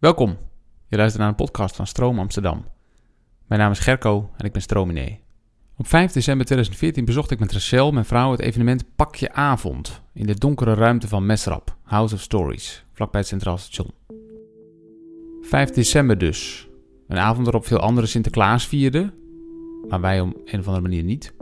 Welkom. 0.00 0.36
Je 0.86 0.96
luistert 0.96 1.20
naar 1.20 1.28
een 1.28 1.44
podcast 1.44 1.76
van 1.76 1.86
Stroom 1.86 2.18
Amsterdam. 2.18 2.64
Mijn 3.46 3.60
naam 3.60 3.70
is 3.70 3.78
Gerco 3.78 4.30
en 4.36 4.46
ik 4.46 4.52
ben 4.52 4.62
stroominee. 4.62 5.20
Op 5.76 5.86
5 5.86 6.12
december 6.12 6.46
2014 6.46 7.04
bezocht 7.04 7.30
ik 7.30 7.38
met 7.38 7.52
Rachel, 7.52 7.92
mijn 7.92 8.04
vrouw, 8.04 8.30
het 8.30 8.40
evenement 8.40 8.84
Pakje 8.96 9.32
Avond 9.32 10.02
in 10.12 10.26
de 10.26 10.34
donkere 10.34 10.74
ruimte 10.74 11.08
van 11.08 11.26
Mesrap, 11.26 11.76
House 11.82 12.14
of 12.14 12.20
Stories, 12.20 12.84
vlakbij 12.92 13.20
het 13.20 13.28
Centraal 13.28 13.58
Station. 13.58 13.90
5 15.40 15.70
december 15.70 16.18
dus. 16.18 16.68
Een 17.08 17.18
avond 17.18 17.44
waarop 17.44 17.66
veel 17.66 17.80
andere 17.80 18.06
Sinterklaas 18.06 18.66
vierden, 18.66 19.14
maar 19.88 20.00
wij 20.00 20.20
om 20.20 20.36
een 20.44 20.58
of 20.58 20.66
andere 20.66 20.88
manier 20.88 21.04
niet. 21.04 21.34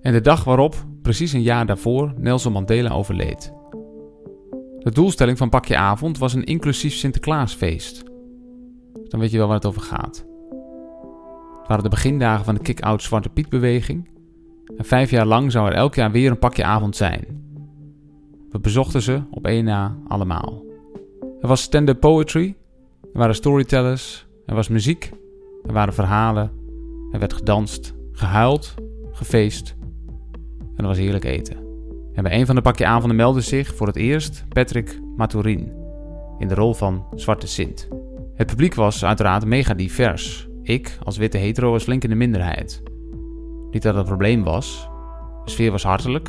En 0.00 0.12
de 0.12 0.20
dag 0.20 0.44
waarop, 0.44 0.86
precies 1.02 1.32
een 1.32 1.42
jaar 1.42 1.66
daarvoor, 1.66 2.14
Nelson 2.16 2.52
Mandela 2.52 2.90
overleed. 2.90 3.54
De 4.86 4.92
doelstelling 4.92 5.38
van 5.38 5.48
Pakje 5.48 5.76
Avond 5.76 6.18
was 6.18 6.34
een 6.34 6.44
inclusief 6.44 6.94
Sinterklaasfeest. 6.94 8.04
Dan 9.08 9.20
weet 9.20 9.30
je 9.30 9.38
wel 9.38 9.46
waar 9.46 9.56
het 9.56 9.66
over 9.66 9.82
gaat. 9.82 10.26
Het 11.58 11.68
waren 11.68 11.82
de 11.82 11.96
begindagen 11.96 12.44
van 12.44 12.54
de 12.54 12.60
kick-out 12.60 13.02
Zwarte 13.02 13.28
Piet 13.28 13.48
beweging. 13.48 14.10
En 14.76 14.84
vijf 14.84 15.10
jaar 15.10 15.26
lang 15.26 15.52
zou 15.52 15.68
er 15.68 15.74
elk 15.74 15.94
jaar 15.94 16.10
weer 16.10 16.30
een 16.30 16.38
pakje 16.38 16.64
avond 16.64 16.96
zijn. 16.96 17.44
We 18.50 18.58
bezochten 18.58 19.02
ze 19.02 19.22
op 19.30 19.46
één 19.46 19.64
na 19.64 19.96
allemaal. 20.08 20.64
Er 21.40 21.48
was 21.48 21.62
stand-up 21.62 22.00
poetry, 22.00 22.56
er 23.02 23.18
waren 23.18 23.34
storytellers, 23.34 24.26
er 24.46 24.54
was 24.54 24.68
muziek, 24.68 25.12
er 25.66 25.72
waren 25.72 25.94
verhalen, 25.94 26.50
er 27.12 27.18
werd 27.18 27.32
gedanst, 27.32 27.94
gehuild, 28.12 28.74
gefeest 29.12 29.74
en 30.76 30.82
er 30.82 30.86
was 30.86 30.98
heerlijk 30.98 31.24
eten. 31.24 31.56
En 32.12 32.22
bij 32.22 32.38
een 32.38 32.46
van 32.46 32.54
de 32.54 32.60
pakje 32.62 32.86
avonden 32.86 33.16
meldde 33.16 33.40
zich 33.40 33.74
voor 33.74 33.86
het 33.86 33.96
eerst 33.96 34.44
Patrick 34.48 35.00
Maturin 35.16 35.72
in 36.38 36.48
de 36.48 36.54
rol 36.54 36.74
van 36.74 37.06
Zwarte 37.14 37.46
Sint. 37.46 37.88
Het 38.36 38.46
publiek 38.46 38.74
was 38.74 39.04
uiteraard 39.04 39.44
mega 39.44 39.74
divers. 39.74 40.48
Ik, 40.62 40.98
als 41.04 41.16
witte 41.16 41.38
hetero, 41.38 41.70
was 41.70 41.82
flink 41.82 42.04
in 42.04 42.10
de 42.10 42.16
minderheid. 42.16 42.82
Niet 43.70 43.82
dat 43.82 43.94
het 43.94 43.96
een 43.96 44.04
probleem 44.04 44.42
was. 44.42 44.88
De 45.44 45.50
sfeer 45.50 45.70
was 45.70 45.82
hartelijk. 45.82 46.28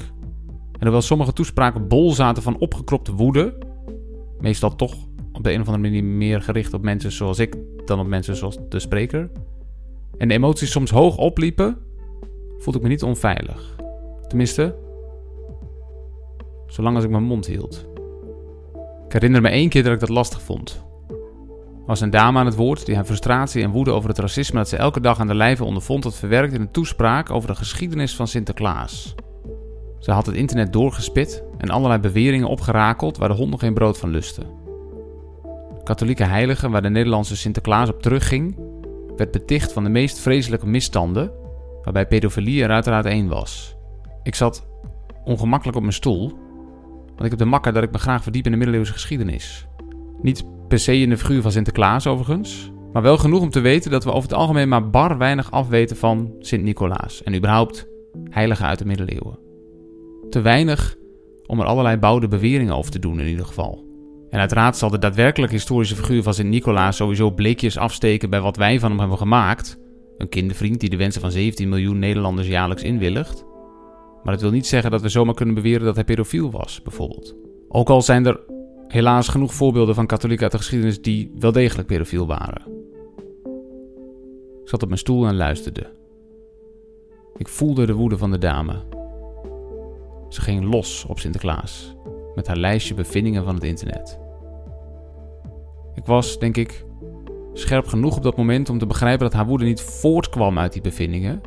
En 0.71 0.83
hoewel 0.83 1.01
sommige 1.01 1.33
toespraken 1.33 1.87
bol 1.87 2.11
zaten 2.11 2.43
van 2.43 2.57
opgekropte 2.57 3.13
woede, 3.13 3.57
meestal 4.39 4.75
toch 4.75 4.95
op 5.31 5.43
de 5.43 5.51
een 5.51 5.61
of 5.61 5.67
andere 5.67 5.89
manier 5.89 6.03
meer 6.03 6.41
gericht 6.41 6.73
op 6.73 6.81
mensen 6.81 7.11
zoals 7.11 7.39
ik 7.39 7.55
dan 7.85 7.99
op 7.99 8.07
mensen 8.07 8.35
zoals 8.35 8.57
de 8.69 8.79
spreker, 8.79 9.29
en 10.17 10.27
de 10.27 10.33
emoties 10.33 10.71
soms 10.71 10.91
hoog 10.91 11.17
opliepen, 11.17 11.77
voelde 12.57 12.77
ik 12.79 12.83
me 12.83 12.89
niet 12.89 13.03
onveilig. 13.03 13.75
Tenminste, 14.27 14.75
zolang 16.67 16.95
als 16.95 17.05
ik 17.05 17.11
mijn 17.11 17.23
mond 17.23 17.45
hield. 17.45 17.87
Ik 19.05 19.13
herinner 19.13 19.41
me 19.41 19.49
één 19.49 19.69
keer 19.69 19.83
dat 19.83 19.93
ik 19.93 19.99
dat 19.99 20.09
lastig 20.09 20.41
vond. 20.41 20.86
Was 21.87 22.01
een 22.01 22.09
dame 22.09 22.39
aan 22.39 22.45
het 22.45 22.55
woord 22.55 22.85
die 22.85 22.95
haar 22.95 23.05
frustratie 23.05 23.63
en 23.63 23.71
woede 23.71 23.91
over 23.91 24.09
het 24.09 24.17
racisme 24.17 24.57
dat 24.57 24.69
ze 24.69 24.77
elke 24.77 24.99
dag 24.99 25.19
aan 25.19 25.27
de 25.27 25.35
lijve 25.35 25.63
ondervond 25.63 26.03
had 26.03 26.15
verwerkt 26.15 26.53
in 26.53 26.61
een 26.61 26.71
toespraak 26.71 27.29
over 27.29 27.49
de 27.49 27.55
geschiedenis 27.55 28.15
van 28.15 28.27
Sinterklaas. 28.27 29.15
Ze 29.99 30.11
had 30.11 30.25
het 30.25 30.35
internet 30.35 30.73
doorgespit 30.73 31.43
en 31.57 31.69
allerlei 31.69 32.01
beweringen 32.01 32.47
opgerakeld 32.47 33.17
waar 33.17 33.29
de 33.29 33.35
honden 33.35 33.59
geen 33.59 33.73
brood 33.73 33.97
van 33.97 34.09
lusten. 34.09 34.43
De 35.77 35.83
katholieke 35.83 36.23
heilige 36.23 36.69
waar 36.69 36.81
de 36.81 36.89
Nederlandse 36.89 37.37
Sinterklaas 37.37 37.89
op 37.89 38.01
terugging, 38.01 38.57
werd 39.15 39.31
beticht 39.31 39.73
van 39.73 39.83
de 39.83 39.89
meest 39.89 40.19
vreselijke 40.19 40.67
misstanden, 40.67 41.31
waarbij 41.83 42.07
pedofilie 42.07 42.63
er 42.63 42.69
uiteraard 42.69 43.05
één 43.05 43.27
was. 43.27 43.75
Ik 44.23 44.35
zat 44.35 44.67
ongemakkelijk 45.23 45.77
op 45.77 45.83
mijn 45.83 45.95
stoel, 45.95 46.31
want 47.05 47.23
ik 47.23 47.29
heb 47.29 47.39
de 47.39 47.45
makker 47.45 47.73
dat 47.73 47.83
ik 47.83 47.91
me 47.91 47.97
graag 47.97 48.23
verdiep 48.23 48.45
in 48.45 48.51
de 48.51 48.57
middeleeuwse 48.57 48.93
geschiedenis. 48.93 49.67
Niet 50.21 50.45
per 50.67 50.79
se 50.79 50.99
in 50.99 51.09
de 51.09 51.17
figuur 51.17 51.41
van 51.41 51.51
Sinterklaas 51.51 52.07
overigens, 52.07 52.71
maar 52.93 53.01
wel 53.01 53.17
genoeg 53.17 53.41
om 53.41 53.49
te 53.49 53.59
weten 53.59 53.91
dat 53.91 54.03
we 54.03 54.11
over 54.11 54.29
het 54.29 54.37
algemeen 54.37 54.69
maar 54.69 54.89
bar 54.89 55.17
weinig 55.17 55.51
afweten 55.51 55.97
van 55.97 56.35
Sint-Nicolaas 56.39 57.23
en 57.23 57.35
überhaupt 57.35 57.87
heiligen 58.29 58.65
uit 58.65 58.79
de 58.79 58.85
middeleeuwen. 58.85 59.39
Te 60.29 60.41
weinig 60.41 60.95
om 61.45 61.59
er 61.59 61.65
allerlei 61.65 61.97
bouwde 61.97 62.27
beweringen 62.27 62.75
over 62.75 62.91
te 62.91 62.99
doen 62.99 63.19
in 63.19 63.27
ieder 63.27 63.45
geval. 63.45 63.85
En 64.29 64.39
uiteraard 64.39 64.77
zal 64.77 64.89
de 64.89 64.99
daadwerkelijke 64.99 65.55
historische 65.55 65.95
figuur 65.95 66.23
van 66.23 66.33
Sint-Nicolaas 66.33 66.95
sowieso 66.95 67.31
bleekjes 67.31 67.77
afsteken 67.77 68.29
bij 68.29 68.41
wat 68.41 68.57
wij 68.57 68.79
van 68.79 68.89
hem 68.89 68.99
hebben 68.99 69.17
gemaakt. 69.17 69.79
Een 70.17 70.29
kindervriend 70.29 70.79
die 70.79 70.89
de 70.89 70.97
wensen 70.97 71.21
van 71.21 71.31
17 71.31 71.69
miljoen 71.69 71.99
Nederlanders 71.99 72.47
jaarlijks 72.47 72.83
inwilligt. 72.83 73.45
Maar 74.23 74.33
dat 74.33 74.41
wil 74.41 74.51
niet 74.51 74.67
zeggen 74.67 74.91
dat 74.91 75.01
we 75.01 75.09
zomaar 75.09 75.33
kunnen 75.33 75.55
beweren 75.55 75.85
dat 75.85 75.95
hij 75.95 76.03
pedofiel 76.03 76.51
was, 76.51 76.81
bijvoorbeeld. 76.81 77.35
Ook 77.67 77.89
al 77.89 78.01
zijn 78.01 78.25
er 78.25 78.39
helaas 78.87 79.27
genoeg 79.27 79.53
voorbeelden 79.53 79.95
van 79.95 80.05
katholieken 80.05 80.43
uit 80.43 80.51
de 80.51 80.57
geschiedenis 80.57 81.01
die 81.01 81.31
wel 81.39 81.51
degelijk 81.51 81.87
pedofiel 81.87 82.27
waren. 82.27 82.61
Ik 84.61 84.69
zat 84.73 84.81
op 84.81 84.87
mijn 84.87 84.99
stoel 84.99 85.27
en 85.27 85.35
luisterde. 85.35 85.89
Ik 87.37 87.47
voelde 87.47 87.85
de 87.85 87.93
woede 87.93 88.17
van 88.17 88.31
de 88.31 88.37
dame. 88.37 88.73
Ze 90.29 90.41
ging 90.41 90.63
los 90.63 91.05
op 91.05 91.19
Sinterklaas 91.19 91.95
met 92.35 92.47
haar 92.47 92.57
lijstje 92.57 92.93
bevindingen 92.93 93.43
van 93.43 93.55
het 93.55 93.63
internet. 93.63 94.19
Ik 95.95 96.05
was, 96.05 96.39
denk 96.39 96.57
ik, 96.57 96.85
scherp 97.53 97.87
genoeg 97.87 98.17
op 98.17 98.23
dat 98.23 98.37
moment 98.37 98.69
om 98.69 98.77
te 98.77 98.85
begrijpen 98.85 99.25
dat 99.25 99.33
haar 99.33 99.45
woede 99.45 99.65
niet 99.65 99.81
voortkwam 99.81 100.59
uit 100.59 100.73
die 100.73 100.81
bevindingen. 100.81 101.41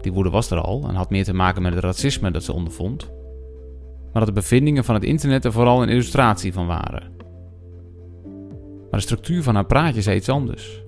Die 0.00 0.12
woede 0.12 0.30
was 0.30 0.50
er 0.50 0.60
al 0.60 0.84
en 0.88 0.94
had 0.94 1.10
meer 1.10 1.24
te 1.24 1.34
maken 1.34 1.62
met 1.62 1.74
het 1.74 1.84
racisme 1.84 2.30
dat 2.30 2.42
ze 2.42 2.52
ondervond. 2.52 3.10
Maar 4.12 4.24
dat 4.24 4.26
de 4.26 4.40
bevindingen 4.40 4.84
van 4.84 4.94
het 4.94 5.04
internet 5.04 5.44
er 5.44 5.52
vooral 5.52 5.82
een 5.82 5.88
illustratie 5.88 6.52
van 6.52 6.66
waren. 6.66 7.16
Maar 8.90 9.00
de 9.00 9.06
structuur 9.06 9.42
van 9.42 9.54
haar 9.54 9.66
praatje 9.66 10.02
zei 10.02 10.16
iets 10.16 10.28
anders. 10.28 10.84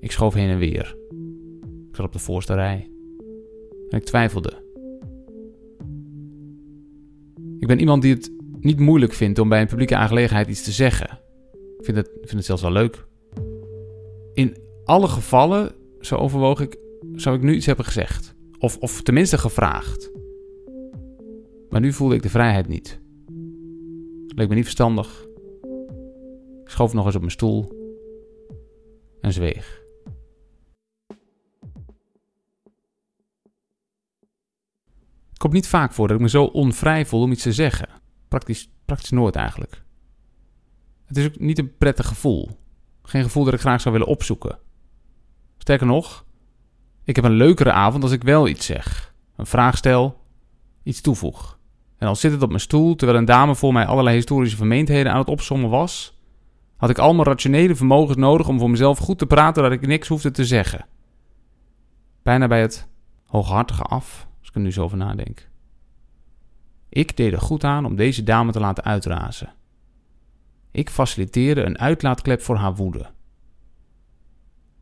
Ik 0.00 0.12
schoof 0.12 0.34
heen 0.34 0.48
en 0.48 0.58
weer. 0.58 0.96
Ik 1.88 1.96
zat 1.96 2.06
op 2.06 2.12
de 2.12 2.18
voorste 2.18 2.54
rij. 2.54 2.90
En 3.88 3.98
ik 3.98 4.04
twijfelde. 4.04 4.68
Ik 7.58 7.66
ben 7.66 7.78
iemand 7.78 8.02
die 8.02 8.14
het 8.14 8.32
niet 8.60 8.78
moeilijk 8.78 9.12
vindt 9.12 9.38
om 9.38 9.48
bij 9.48 9.60
een 9.60 9.66
publieke 9.66 9.96
aangelegenheid 9.96 10.48
iets 10.48 10.62
te 10.62 10.72
zeggen. 10.72 11.20
Ik 11.78 11.84
vind 11.84 11.96
het, 11.96 12.10
vind 12.20 12.32
het 12.32 12.44
zelfs 12.44 12.62
wel 12.62 12.72
leuk. 12.72 13.06
In 14.34 14.56
alle 14.84 15.08
gevallen, 15.08 15.72
zo 16.00 16.14
overwoog 16.14 16.60
ik, 16.60 16.78
zou 17.14 17.36
ik 17.36 17.42
nu 17.42 17.54
iets 17.54 17.66
hebben 17.66 17.84
gezegd. 17.84 18.34
Of, 18.58 18.78
of 18.78 19.02
tenminste 19.02 19.38
gevraagd. 19.38 20.10
Maar 21.70 21.80
nu 21.80 21.92
voelde 21.92 22.14
ik 22.14 22.22
de 22.22 22.30
vrijheid 22.30 22.68
niet. 22.68 23.00
Leek 24.26 24.48
me 24.48 24.54
niet 24.54 24.64
verstandig. 24.64 25.26
Ik 26.62 26.70
schoof 26.70 26.92
nog 26.92 27.04
eens 27.06 27.14
op 27.14 27.20
mijn 27.20 27.32
stoel 27.32 27.78
en 29.20 29.32
zweeg. 29.32 29.82
Het 35.28 35.38
komt 35.38 35.52
niet 35.52 35.68
vaak 35.68 35.92
voor 35.92 36.08
dat 36.08 36.16
ik 36.16 36.22
me 36.22 36.28
zo 36.28 36.44
onvrij 36.44 37.06
voel 37.06 37.22
om 37.22 37.32
iets 37.32 37.42
te 37.42 37.52
zeggen. 37.52 37.88
Praktisch, 38.28 38.72
praktisch 38.84 39.10
nooit 39.10 39.36
eigenlijk. 39.36 39.84
Het 41.04 41.16
is 41.16 41.26
ook 41.26 41.38
niet 41.38 41.58
een 41.58 41.76
prettig 41.76 42.06
gevoel. 42.06 42.48
Geen 43.02 43.22
gevoel 43.22 43.44
dat 43.44 43.54
ik 43.54 43.60
graag 43.60 43.80
zou 43.80 43.94
willen 43.94 44.10
opzoeken. 44.10 44.58
Sterker 45.58 45.86
nog, 45.86 46.26
ik 47.04 47.16
heb 47.16 47.24
een 47.24 47.32
leukere 47.32 47.72
avond 47.72 48.02
als 48.02 48.12
ik 48.12 48.22
wel 48.22 48.48
iets 48.48 48.66
zeg. 48.66 49.14
Een 49.36 49.46
vraag 49.46 49.76
stel, 49.76 50.20
iets 50.82 51.00
toevoeg. 51.00 51.59
En 52.00 52.08
al 52.08 52.14
zit 52.16 52.32
het 52.32 52.42
op 52.42 52.48
mijn 52.48 52.60
stoel 52.60 52.96
terwijl 52.96 53.18
een 53.18 53.24
dame 53.24 53.54
voor 53.54 53.72
mij 53.72 53.86
allerlei 53.86 54.16
historische 54.16 54.56
vermeendheden 54.56 55.12
aan 55.12 55.18
het 55.18 55.28
opsommen 55.28 55.70
was, 55.70 56.18
had 56.76 56.90
ik 56.90 56.98
al 56.98 57.14
mijn 57.14 57.26
rationele 57.26 57.74
vermogens 57.74 58.16
nodig 58.16 58.48
om 58.48 58.58
voor 58.58 58.70
mezelf 58.70 58.98
goed 58.98 59.18
te 59.18 59.26
praten 59.26 59.62
dat 59.62 59.72
ik 59.72 59.86
niks 59.86 60.08
hoefde 60.08 60.30
te 60.30 60.44
zeggen. 60.44 60.86
Bijna 62.22 62.46
bij 62.46 62.60
het 62.60 62.88
hooghartige 63.26 63.82
af 63.82 64.28
ik 64.50 64.54
er 64.54 64.60
nu 64.60 64.72
zo 64.72 64.82
over 64.82 64.96
nadenk. 64.96 65.48
Ik 66.88 67.16
deed 67.16 67.32
er 67.32 67.40
goed 67.40 67.64
aan 67.64 67.84
om 67.84 67.96
deze 67.96 68.22
dame 68.22 68.52
te 68.52 68.60
laten 68.60 68.84
uitrazen. 68.84 69.52
Ik 70.70 70.90
faciliteerde 70.90 71.62
een 71.62 71.78
uitlaatklep 71.78 72.40
voor 72.40 72.56
haar 72.56 72.74
woede. 72.74 73.10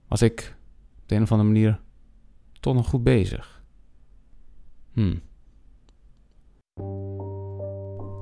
Was 0.07 0.23
ik 0.23 0.57
op 1.03 1.09
de 1.09 1.15
een 1.15 1.23
of 1.23 1.33
andere 1.33 1.49
manier 1.49 1.81
toch 2.61 2.75
nog 2.75 2.89
goed 2.89 3.05
bezig? 3.05 3.63
Hmm. 4.93 5.21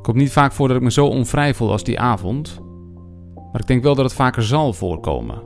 Komt 0.06 0.18
niet 0.18 0.32
vaak 0.32 0.52
voor 0.52 0.68
dat 0.68 0.76
ik 0.76 0.82
me 0.82 0.90
zo 0.90 1.06
onvrij 1.06 1.54
voel 1.54 1.70
als 1.70 1.84
die 1.84 2.00
avond, 2.00 2.60
maar 3.34 3.60
ik 3.60 3.66
denk 3.66 3.82
wel 3.82 3.94
dat 3.94 4.04
het 4.04 4.14
vaker 4.14 4.42
zal 4.42 4.72
voorkomen. 4.72 5.42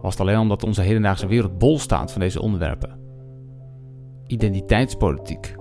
Was 0.00 0.12
het 0.12 0.20
alleen 0.20 0.38
omdat 0.38 0.64
onze 0.64 0.82
hedendaagse 0.82 1.26
wereld 1.26 1.58
bol 1.58 1.78
staat 1.78 2.12
van 2.12 2.20
deze 2.20 2.42
onderwerpen 2.42 2.98
identiteitspolitiek, 4.26 5.56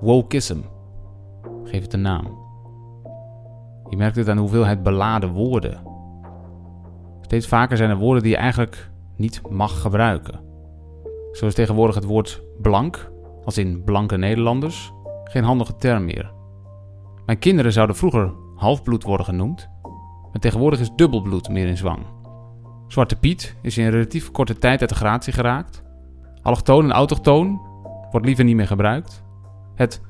wokeism. 0.00 0.58
Geef 1.64 1.82
het 1.82 1.92
een 1.92 2.00
naam. 2.00 2.38
Je 3.88 3.96
merkt 3.96 4.16
het 4.16 4.28
aan 4.28 4.36
de 4.36 4.42
hoeveelheid 4.42 4.82
beladen 4.82 5.32
woorden. 5.32 5.82
Steeds 7.20 7.46
vaker 7.46 7.76
zijn 7.76 7.90
er 7.90 7.96
woorden 7.96 8.22
die 8.22 8.32
je 8.32 8.38
eigenlijk 8.38 8.90
niet 9.16 9.40
mag 9.50 9.80
gebruiken. 9.80 10.40
Zo 11.32 11.46
is 11.46 11.54
tegenwoordig 11.54 11.94
het 11.94 12.04
woord 12.04 12.42
blank, 12.62 13.10
als 13.44 13.58
in 13.58 13.82
blanke 13.84 14.16
Nederlanders, 14.16 14.92
geen 15.24 15.44
handige 15.44 15.76
term 15.76 16.04
meer. 16.04 16.32
Mijn 17.26 17.38
kinderen 17.38 17.72
zouden 17.72 17.96
vroeger 17.96 18.32
halfbloed 18.56 19.02
worden 19.02 19.26
genoemd, 19.26 19.68
Maar 20.32 20.40
tegenwoordig 20.42 20.80
is 20.80 20.90
dubbelbloed 20.96 21.48
meer 21.48 21.66
in 21.66 21.76
zwang. 21.76 22.06
Zwarte 22.88 23.16
Piet 23.16 23.56
is 23.62 23.78
in 23.78 23.88
relatief 23.88 24.30
korte 24.30 24.58
tijd 24.58 24.80
uit 24.80 24.88
de 24.90 24.96
gratie 24.96 25.32
geraakt. 25.32 25.82
Allochtoon 26.42 26.84
en 26.84 26.92
autochtoon 26.92 27.60
wordt 28.10 28.26
liever 28.26 28.44
niet 28.44 28.56
meer 28.56 28.66
gebruikt. 28.66 29.22
Het 29.74 30.00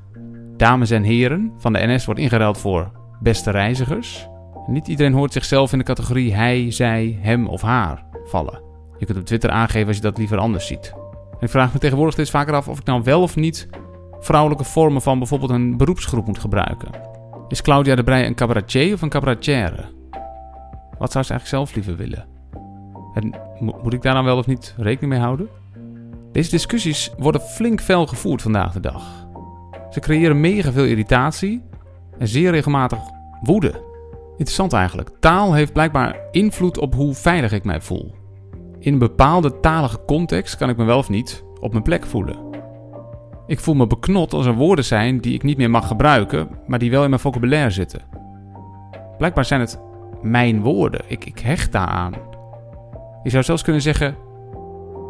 dames 0.57 0.91
en 0.91 1.03
heren 1.03 1.53
van 1.59 1.73
de 1.73 1.87
NS 1.87 2.05
wordt 2.05 2.21
ingeruild 2.21 2.59
voor 2.59 2.91
beste 3.21 3.51
reizigers. 3.51 4.29
Niet 4.67 4.89
iedereen 4.89 5.13
hoort 5.13 5.33
zichzelf 5.33 5.73
in 5.73 5.79
de 5.79 5.85
categorie 5.85 6.35
hij, 6.35 6.71
zij, 6.71 7.19
hem 7.21 7.47
of 7.47 7.63
haar 7.63 8.05
vallen. 8.25 8.63
Je 8.99 9.07
kunt 9.07 9.19
op 9.19 9.25
Twitter 9.25 9.51
aangeven 9.51 9.87
als 9.87 9.97
je 9.97 10.03
dat 10.03 10.19
liever 10.19 10.39
anders 10.39 10.67
ziet. 10.67 10.95
En 11.31 11.41
ik 11.41 11.51
vraag 11.51 11.73
me 11.73 11.79
tegenwoordig 11.79 12.15
steeds 12.15 12.31
vaker 12.31 12.55
af 12.55 12.69
of 12.69 12.79
ik 12.79 12.85
nou 12.85 13.03
wel 13.03 13.23
of 13.23 13.37
niet 13.37 13.69
vrouwelijke 14.25 14.65
vormen 14.65 15.03
van 15.03 15.19
bijvoorbeeld 15.19 15.51
een 15.51 15.77
beroepsgroep 15.77 16.27
moet 16.27 16.39
gebruiken. 16.39 16.91
Is 17.49 17.63
Claudia 17.63 17.95
de 17.95 18.05
Brij 18.05 18.27
een 18.27 18.35
cabaretier 18.35 18.95
of 18.95 19.03
een 19.03 19.09
cabaretière? 19.09 19.85
Wat 20.99 21.13
zou 21.13 21.25
ze 21.25 21.31
eigenlijk 21.31 21.47
zelf 21.47 21.75
liever 21.75 21.97
willen? 21.97 22.27
En 23.15 23.35
moet 23.59 23.93
ik 23.93 24.03
daar 24.03 24.15
dan 24.15 24.25
wel 24.25 24.37
of 24.37 24.47
niet 24.47 24.75
rekening 24.77 25.13
mee 25.13 25.23
houden? 25.23 25.49
Deze 26.33 26.51
discussies 26.51 27.13
worden 27.19 27.41
flink 27.41 27.81
fel 27.81 28.07
gevoerd 28.07 28.43
vandaag 28.43 28.73
de 28.73 28.81
dag. 28.81 29.27
Ze 29.91 30.01
creëren 30.01 30.41
mega 30.41 30.73
veel 30.73 30.85
irritatie 30.85 31.63
en 32.19 32.29
zeer 32.29 32.51
regelmatig 32.51 32.99
woede. 33.43 33.83
Interessant 34.31 34.73
eigenlijk. 34.73 35.11
Taal 35.21 35.53
heeft 35.53 35.73
blijkbaar 35.73 36.17
invloed 36.31 36.79
op 36.79 36.95
hoe 36.95 37.15
veilig 37.15 37.53
ik 37.53 37.65
mij 37.65 37.81
voel. 37.81 38.15
In 38.79 38.93
een 38.93 38.99
bepaalde 38.99 39.61
talige 39.61 40.05
context 40.07 40.57
kan 40.57 40.69
ik 40.69 40.77
me 40.77 40.85
wel 40.85 40.99
of 40.99 41.09
niet 41.09 41.45
op 41.61 41.71
mijn 41.71 41.85
plek 41.85 42.07
voelen. 42.07 42.54
Ik 43.47 43.61
voel 43.61 43.75
me 43.75 43.87
beknot 43.87 44.33
als 44.33 44.47
er 44.47 44.55
woorden 44.55 44.85
zijn 44.85 45.21
die 45.21 45.35
ik 45.35 45.43
niet 45.43 45.57
meer 45.57 45.71
mag 45.71 45.87
gebruiken, 45.87 46.49
maar 46.67 46.79
die 46.79 46.91
wel 46.91 47.03
in 47.03 47.09
mijn 47.09 47.21
vocabulaire 47.21 47.71
zitten. 47.71 48.01
Blijkbaar 49.19 49.45
zijn 49.45 49.61
het 49.61 49.81
mijn 50.23 50.63
woorden. 50.63 51.01
Ik, 51.07 51.25
ik 51.25 51.39
hecht 51.39 51.73
daaraan. 51.73 52.13
Je 53.23 53.31
zou 53.31 53.43
zelfs 53.43 53.63
kunnen 53.63 53.83
zeggen: 53.83 54.17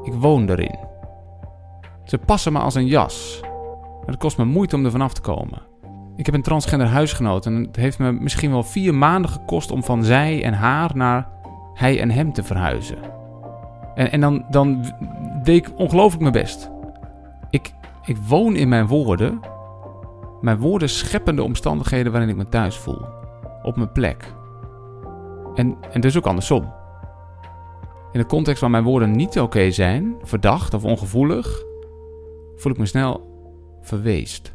ik 0.03 0.13
woon 0.13 0.49
erin. 0.49 0.79
Ze 2.05 2.19
passen 2.19 2.53
me 2.53 2.59
als 2.59 2.75
een 2.75 2.87
jas. 2.87 3.41
Het 4.07 4.17
kost 4.17 4.39
me 4.39 4.45
moeite 4.45 4.77
om 4.77 4.85
er 4.85 4.91
vanaf 4.91 5.13
te 5.13 5.21
komen. 5.21 5.63
Ik 6.17 6.27
heb 6.27 6.35
een 6.35 6.43
transgender 6.43 6.87
huisgenoot 6.87 7.47
en 7.47 7.55
het 7.55 7.77
heeft 7.77 7.99
me 7.99 8.13
misschien 8.13 8.51
wel 8.51 8.63
vier 8.63 8.95
maanden 8.95 9.31
gekost 9.31 9.71
om 9.71 9.85
van 9.85 10.05
zij 10.05 10.45
en 10.45 10.53
haar 10.53 10.91
naar 10.95 11.29
hij 11.75 12.01
en 12.01 12.11
hem 12.11 12.33
te 12.33 12.43
verhuizen. 12.43 12.99
En, 13.95 14.13
en 14.13 14.21
dan, 14.21 14.45
dan 14.51 14.85
deed 15.43 15.67
ik 15.67 15.79
ongelooflijk 15.79 16.21
mijn 16.21 16.33
best. 16.33 16.71
Ik, 18.06 18.17
woon 18.17 18.56
in 18.56 18.69
mijn 18.69 18.87
woorden. 18.87 19.41
Mijn 20.41 20.59
woorden 20.59 20.89
scheppen 20.89 21.37
de 21.37 21.43
omstandigheden 21.43 22.12
waarin 22.12 22.31
ik 22.31 22.37
me 22.37 22.49
thuis 22.49 22.77
voel. 22.77 23.01
Op 23.62 23.77
mijn 23.77 23.93
plek. 23.93 24.35
En, 25.55 25.77
en 25.91 26.01
dus 26.01 26.17
ook 26.17 26.27
andersom. 26.27 26.73
In 28.12 28.21
de 28.21 28.27
context 28.27 28.61
waar 28.61 28.71
mijn 28.71 28.85
woorden 28.85 29.11
niet 29.11 29.41
oké 29.41 29.71
zijn, 29.71 30.17
verdacht 30.23 30.75
of 30.75 30.85
ongevoelig, 30.85 31.65
voel 32.56 32.73
ik 32.73 32.79
me 32.79 32.87
snel 32.87 33.33
verweest. 33.81 34.55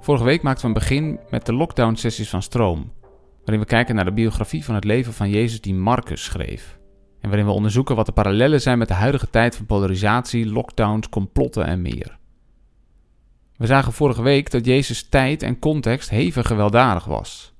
Vorige 0.00 0.24
week 0.24 0.42
maakten 0.42 0.62
we 0.62 0.68
een 0.68 0.80
begin 0.80 1.20
met 1.30 1.46
de 1.46 1.52
lockdown-sessies 1.52 2.30
van 2.30 2.42
Stroom, 2.42 2.92
waarin 3.44 3.60
we 3.60 3.66
kijken 3.66 3.94
naar 3.94 4.04
de 4.04 4.12
biografie 4.12 4.64
van 4.64 4.74
het 4.74 4.84
leven 4.84 5.12
van 5.12 5.30
Jezus 5.30 5.60
die 5.60 5.74
Marcus 5.74 6.24
schreef. 6.24 6.78
En 7.20 7.28
waarin 7.28 7.46
we 7.46 7.52
onderzoeken 7.52 7.96
wat 7.96 8.06
de 8.06 8.12
parallellen 8.12 8.60
zijn 8.60 8.78
met 8.78 8.88
de 8.88 8.94
huidige 8.94 9.30
tijd 9.30 9.56
van 9.56 9.66
polarisatie, 9.66 10.46
lockdowns, 10.46 11.08
complotten 11.08 11.66
en 11.66 11.82
meer. 11.82 12.18
We 13.56 13.66
zagen 13.66 13.92
vorige 13.92 14.22
week 14.22 14.50
dat 14.50 14.64
Jezus' 14.64 15.08
tijd 15.08 15.42
en 15.42 15.58
context 15.58 16.10
hevig 16.10 16.46
gewelddadig 16.46 17.04
was. 17.04 17.54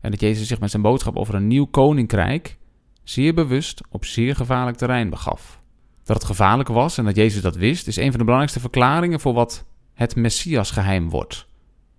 En 0.00 0.10
dat 0.10 0.20
Jezus 0.20 0.48
zich 0.48 0.60
met 0.60 0.70
zijn 0.70 0.82
boodschap 0.82 1.16
over 1.16 1.34
een 1.34 1.46
nieuw 1.46 1.66
koninkrijk 1.66 2.58
zeer 3.02 3.34
bewust 3.34 3.80
op 3.90 4.04
zeer 4.04 4.36
gevaarlijk 4.36 4.76
terrein 4.76 5.10
begaf. 5.10 5.62
Dat 6.04 6.16
het 6.16 6.24
gevaarlijk 6.24 6.68
was 6.68 6.98
en 6.98 7.04
dat 7.04 7.16
Jezus 7.16 7.42
dat 7.42 7.56
wist, 7.56 7.86
is 7.86 7.96
een 7.96 8.10
van 8.10 8.18
de 8.18 8.24
belangrijkste 8.24 8.60
verklaringen 8.60 9.20
voor 9.20 9.34
wat 9.34 9.66
het 9.94 10.16
Messias-geheim 10.16 11.10
wordt 11.10 11.46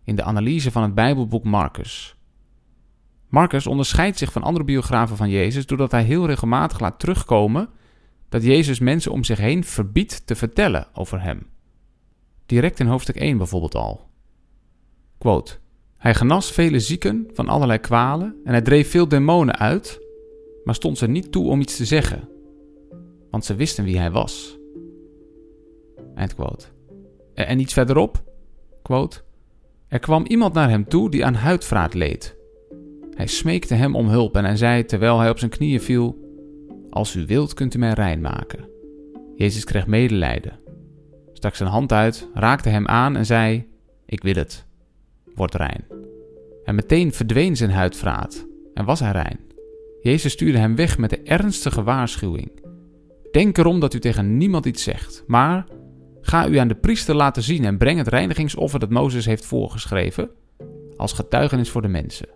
in 0.03 0.15
de 0.15 0.23
analyse 0.23 0.71
van 0.71 0.83
het 0.83 0.93
Bijbelboek 0.93 1.43
Marcus. 1.43 2.15
Marcus 3.27 3.67
onderscheidt 3.67 4.17
zich 4.17 4.31
van 4.31 4.43
andere 4.43 4.65
biografen 4.65 5.17
van 5.17 5.29
Jezus 5.29 5.65
doordat 5.65 5.91
hij 5.91 6.03
heel 6.03 6.25
regelmatig 6.25 6.79
laat 6.79 6.99
terugkomen 6.99 7.69
dat 8.29 8.43
Jezus 8.43 8.79
mensen 8.79 9.11
om 9.11 9.23
zich 9.23 9.37
heen 9.37 9.63
verbiedt 9.63 10.27
te 10.27 10.35
vertellen 10.35 10.87
over 10.93 11.21
hem. 11.21 11.47
Direct 12.45 12.79
in 12.79 12.87
hoofdstuk 12.87 13.15
1 13.15 13.37
bijvoorbeeld 13.37 13.75
al. 13.75 14.09
Quote, 15.17 15.57
hij 15.97 16.13
genas 16.13 16.51
vele 16.51 16.79
zieken 16.79 17.27
van 17.33 17.49
allerlei 17.49 17.79
kwalen 17.79 18.35
en 18.43 18.51
hij 18.51 18.61
dreef 18.61 18.89
veel 18.89 19.07
demonen 19.07 19.57
uit, 19.57 20.01
maar 20.63 20.75
stond 20.75 20.97
ze 20.97 21.07
niet 21.07 21.31
toe 21.31 21.49
om 21.49 21.61
iets 21.61 21.75
te 21.75 21.85
zeggen, 21.85 22.29
want 23.31 23.45
ze 23.45 23.55
wisten 23.55 23.83
wie 23.83 23.97
hij 23.97 24.11
was. 24.11 24.57
Eindquote. 26.15 26.65
En 27.33 27.59
iets 27.59 27.73
verderop, 27.73 28.23
quote, 28.81 29.21
er 29.87 29.99
kwam 29.99 30.25
iemand 30.25 30.53
naar 30.53 30.69
hem 30.69 30.87
toe 30.87 31.09
die 31.09 31.25
aan 31.25 31.33
huidvraat 31.33 31.93
leed. 31.93 32.35
Hij 33.15 33.27
smeekte 33.27 33.73
hem 33.73 33.95
om 33.95 34.07
hulp 34.07 34.35
en 34.35 34.45
hij 34.45 34.57
zei 34.57 34.85
terwijl 34.85 35.19
hij 35.19 35.29
op 35.29 35.39
zijn 35.39 35.51
knieën 35.51 35.81
viel: 35.81 36.17
Als 36.89 37.15
u 37.15 37.25
wilt, 37.25 37.53
kunt 37.53 37.73
u 37.73 37.77
mij 37.77 37.93
rein 37.93 38.21
maken. 38.21 38.69
Jezus 39.35 39.63
kreeg 39.63 39.87
medelijden, 39.87 40.59
stak 41.33 41.55
zijn 41.55 41.69
hand 41.69 41.91
uit, 41.91 42.29
raakte 42.33 42.69
hem 42.69 42.87
aan 42.87 43.15
en 43.15 43.25
zei: 43.25 43.67
Ik 44.05 44.23
wil 44.23 44.35
het, 44.35 44.65
word 45.35 45.55
rein. 45.55 45.85
En 46.63 46.75
meteen 46.75 47.13
verdween 47.13 47.55
zijn 47.55 47.71
huidvraat 47.71 48.47
en 48.73 48.85
was 48.85 48.99
hij 48.99 49.11
rein. 49.11 49.39
Jezus 50.01 50.31
stuurde 50.31 50.57
hem 50.57 50.75
weg 50.75 50.97
met 50.97 51.09
de 51.09 51.21
ernstige 51.21 51.83
waarschuwing: 51.83 52.51
Denk 53.31 53.57
erom 53.57 53.79
dat 53.79 53.93
u 53.93 53.99
tegen 53.99 54.37
niemand 54.37 54.65
iets 54.65 54.83
zegt, 54.83 55.23
maar 55.27 55.65
Ga 56.27 56.47
u 56.47 56.57
aan 56.57 56.67
de 56.67 56.75
priester 56.75 57.15
laten 57.15 57.43
zien 57.43 57.65
en 57.65 57.77
breng 57.77 57.97
het 57.97 58.07
reinigingsoffer 58.07 58.79
dat 58.79 58.89
Mozes 58.89 59.25
heeft 59.25 59.45
voorgeschreven, 59.45 60.29
als 60.97 61.13
getuigenis 61.13 61.69
voor 61.69 61.81
de 61.81 61.87
mensen. 61.87 62.27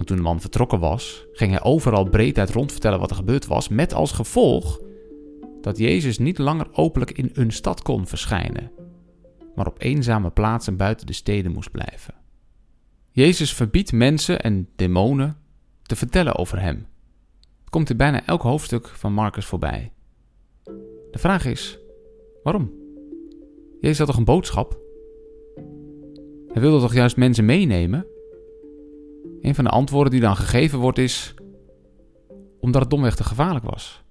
Want 0.00 0.12
toen 0.12 0.20
de 0.20 0.28
man 0.28 0.40
vertrokken 0.40 0.80
was, 0.80 1.26
ging 1.32 1.50
hij 1.50 1.62
overal 1.62 2.04
breed 2.04 2.38
uit 2.38 2.50
rond 2.50 2.72
vertellen 2.72 2.98
wat 2.98 3.10
er 3.10 3.16
gebeurd 3.16 3.46
was, 3.46 3.68
met 3.68 3.94
als 3.94 4.12
gevolg 4.12 4.80
dat 5.60 5.78
Jezus 5.78 6.18
niet 6.18 6.38
langer 6.38 6.68
openlijk 6.72 7.10
in 7.10 7.30
een 7.32 7.52
stad 7.52 7.82
kon 7.82 8.06
verschijnen, 8.06 8.70
maar 9.54 9.66
op 9.66 9.82
eenzame 9.82 10.30
plaatsen 10.30 10.76
buiten 10.76 11.06
de 11.06 11.12
steden 11.12 11.52
moest 11.52 11.70
blijven. 11.70 12.14
Jezus 13.10 13.54
verbiedt 13.54 13.92
mensen 13.92 14.40
en 14.40 14.68
demonen 14.76 15.36
te 15.82 15.96
vertellen 15.96 16.36
over 16.36 16.60
hem. 16.60 16.86
Het 17.60 17.70
komt 17.70 17.90
in 17.90 17.96
bijna 17.96 18.26
elk 18.26 18.42
hoofdstuk 18.42 18.88
van 18.88 19.12
Marcus 19.12 19.44
voorbij. 19.44 19.92
De 21.10 21.18
vraag 21.18 21.44
is: 21.44 21.78
Waarom? 22.42 22.72
Jezus 23.80 23.98
had 23.98 24.06
toch 24.06 24.16
een 24.16 24.24
boodschap? 24.24 24.80
Hij 26.52 26.62
wilde 26.62 26.80
toch 26.80 26.94
juist 26.94 27.16
mensen 27.16 27.44
meenemen? 27.44 28.06
Een 29.42 29.54
van 29.54 29.64
de 29.64 29.70
antwoorden 29.70 30.12
die 30.12 30.20
dan 30.20 30.36
gegeven 30.36 30.78
wordt 30.78 30.98
is: 30.98 31.34
omdat 32.60 32.80
het 32.80 32.90
domweg 32.90 33.16
te 33.16 33.24
gevaarlijk 33.24 33.64
was. 33.64 34.02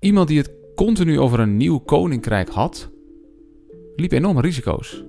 Iemand 0.00 0.28
die 0.28 0.38
het 0.38 0.52
continu 0.74 1.20
over 1.20 1.40
een 1.40 1.56
nieuw 1.56 1.78
koninkrijk 1.78 2.48
had, 2.48 2.90
liep 3.96 4.12
enorme 4.12 4.40
risico's. 4.40 5.04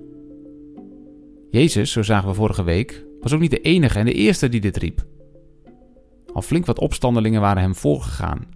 Jezus, 1.50 1.92
zo 1.92 2.02
zagen 2.02 2.28
we 2.28 2.34
vorige 2.34 2.62
week, 2.62 3.04
was 3.20 3.32
ook 3.32 3.40
niet 3.40 3.50
de 3.50 3.60
enige 3.60 3.98
en 3.98 4.04
de 4.04 4.12
eerste 4.12 4.48
die 4.48 4.60
dit 4.60 4.76
riep. 4.76 5.06
Al 6.32 6.42
flink 6.42 6.66
wat 6.66 6.78
opstandelingen 6.78 7.40
waren 7.40 7.62
hem 7.62 7.74
voorgegaan. 7.74 8.48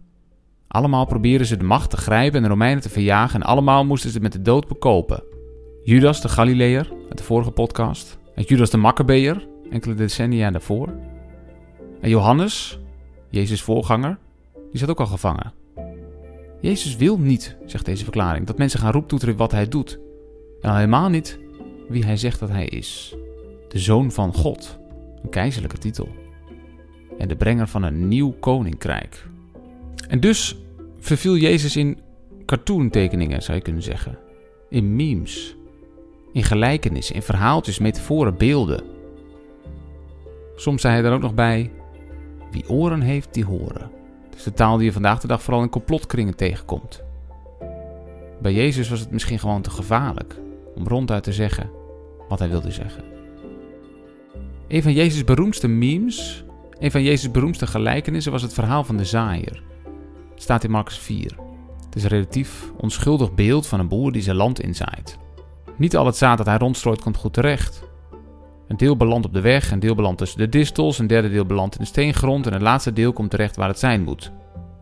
Allemaal 0.69 1.07
probeerden 1.07 1.47
ze 1.47 1.57
de 1.57 1.65
macht 1.65 1.91
te 1.91 1.97
grijpen 1.97 2.37
en 2.37 2.43
de 2.43 2.49
Romeinen 2.49 2.83
te 2.83 2.89
verjagen 2.89 3.41
en 3.41 3.47
allemaal 3.47 3.85
moesten 3.85 4.11
ze 4.11 4.15
het 4.15 4.25
met 4.25 4.33
de 4.33 4.43
dood 4.43 4.69
bekopen. 4.69 5.23
Judas 5.85 6.21
de 6.21 6.29
Galileër, 6.29 6.93
uit 7.09 7.19
de 7.19 7.25
vorige 7.25 7.51
podcast, 7.51 8.19
en 8.35 8.43
Judas 8.43 8.71
de 8.71 8.77
Maccabeer, 8.77 9.49
enkele 9.73 9.95
decennia 9.95 10.51
daarvoor. 10.51 10.89
En 12.01 12.09
Johannes, 12.09 12.79
Jezus' 13.29 13.63
voorganger, 13.63 14.19
die 14.71 14.81
zat 14.81 14.89
ook 14.89 15.01
al 15.01 15.07
gevangen. 15.07 15.53
Jezus 16.61 16.97
wil 16.97 17.19
niet, 17.19 17.57
zegt 17.67 17.85
deze 17.85 18.05
verklaring, 18.05 18.47
dat 18.47 18.59
mensen 18.59 18.81
gaan 18.81 18.93
roeptoeteren 18.93 19.37
wat 19.37 19.53
hij 19.53 19.69
doet. 19.69 19.99
En 20.61 20.71
al 20.71 20.77
helemaal 20.77 21.09
niet 21.09 21.39
wie 21.89 22.05
hij 22.05 22.17
zegt 22.17 22.41
dat 22.41 22.49
hij 22.49 22.67
is. 22.67 23.15
De 23.69 23.79
zoon 23.79 24.11
van 24.11 24.35
God, 24.35 24.79
een 25.23 25.31
keizerlijke 25.31 25.79
titel. 25.79 26.09
En 27.19 27.29
de 27.29 27.37
brenger 27.37 27.69
van 27.69 27.83
een 27.83 28.09
nieuw 28.09 28.35
koninkrijk. 28.41 29.27
En 30.09 30.21
dus 30.21 30.57
verviel 30.99 31.37
Jezus 31.37 31.77
in 31.77 31.99
cartoontekeningen, 32.47 33.43
zou 33.43 33.57
je 33.57 33.63
kunnen 33.63 33.83
zeggen. 33.83 34.19
In 34.69 34.97
memes. 34.97 35.57
In 36.33 36.43
gelijkenissen, 36.43 37.15
in 37.15 37.23
verhaaltjes, 37.23 37.79
metaforen, 37.79 38.37
beelden. 38.37 38.85
Soms 40.57 40.81
zei 40.81 40.95
hij 40.95 41.05
er 41.05 41.13
ook 41.13 41.23
nog 41.23 41.35
bij: 41.35 41.71
Wie 42.51 42.69
oren 42.69 43.01
heeft, 43.01 43.35
die 43.35 43.45
horen. 43.45 43.91
Het 44.25 44.37
is 44.37 44.43
de 44.43 44.53
taal 44.53 44.77
die 44.77 44.87
je 44.87 44.93
vandaag 44.93 45.21
de 45.21 45.27
dag 45.27 45.43
vooral 45.43 45.63
in 45.63 45.69
complotkringen 45.69 46.37
tegenkomt. 46.37 47.03
Bij 48.41 48.53
Jezus 48.53 48.89
was 48.89 49.01
het 49.01 49.11
misschien 49.11 49.39
gewoon 49.39 49.63
te 49.63 49.71
gevaarlijk. 49.71 50.41
om 50.75 50.89
ronduit 50.89 51.23
te 51.23 51.33
zeggen 51.33 51.71
wat 52.29 52.39
hij 52.39 52.49
wilde 52.49 52.71
zeggen. 52.71 53.05
Een 54.69 54.83
van 54.83 54.93
Jezus' 54.93 55.25
beroemdste 55.25 55.69
memes, 55.69 56.45
een 56.79 56.91
van 56.91 57.03
Jezus' 57.03 57.31
beroemdste 57.31 57.67
gelijkenissen 57.67 58.33
was 58.33 58.43
het 58.43 58.53
verhaal 58.53 58.85
van 58.85 58.97
de 58.97 59.05
zaaier. 59.05 59.63
Het 60.33 60.43
staat 60.43 60.65
in 60.65 60.71
Marcus 60.71 60.99
4. 60.99 61.37
Het 61.85 61.97
is 61.97 62.03
een 62.03 62.09
relatief 62.09 62.73
onschuldig 62.77 63.35
beeld 63.35 63.67
van 63.67 63.81
een 63.81 63.89
boer 63.89 64.13
die 64.13 64.23
zijn 64.23 64.37
land 64.37 64.61
inzaait. 64.61 65.19
Niet 65.77 65.97
al 65.97 66.07
het 66.07 66.17
zaad 66.17 66.37
dat 66.37 66.47
hij 66.47 66.57
rondstrooit 66.57 67.01
komt 67.01 67.17
goed 67.17 67.33
terecht. 67.33 67.91
Een 68.73 68.79
deel 68.79 68.97
belandt 68.97 69.27
op 69.27 69.33
de 69.33 69.41
weg, 69.41 69.71
een 69.71 69.81
deel 69.81 69.95
belandt 69.95 70.19
tussen 70.19 70.39
de 70.39 70.49
distels, 70.49 70.99
een 70.99 71.07
derde 71.07 71.31
deel 71.31 71.45
belandt 71.45 71.75
in 71.75 71.81
de 71.81 71.87
steengrond 71.87 72.47
en 72.47 72.53
het 72.53 72.63
laatste 72.63 72.93
deel 72.93 73.13
komt 73.13 73.31
terecht 73.31 73.57
waar 73.57 73.69
het 73.69 73.79
zijn 73.79 74.03
moet. 74.03 74.33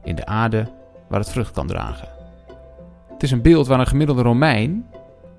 In 0.04 0.14
de 0.14 0.26
aarde 0.26 0.70
waar 1.08 1.20
het 1.20 1.30
vrucht 1.30 1.52
kan 1.52 1.66
dragen. 1.66 2.08
Het 3.08 3.22
is 3.22 3.30
een 3.30 3.42
beeld 3.42 3.66
waar 3.66 3.80
een 3.80 3.86
gemiddelde 3.86 4.22
Romein, 4.22 4.86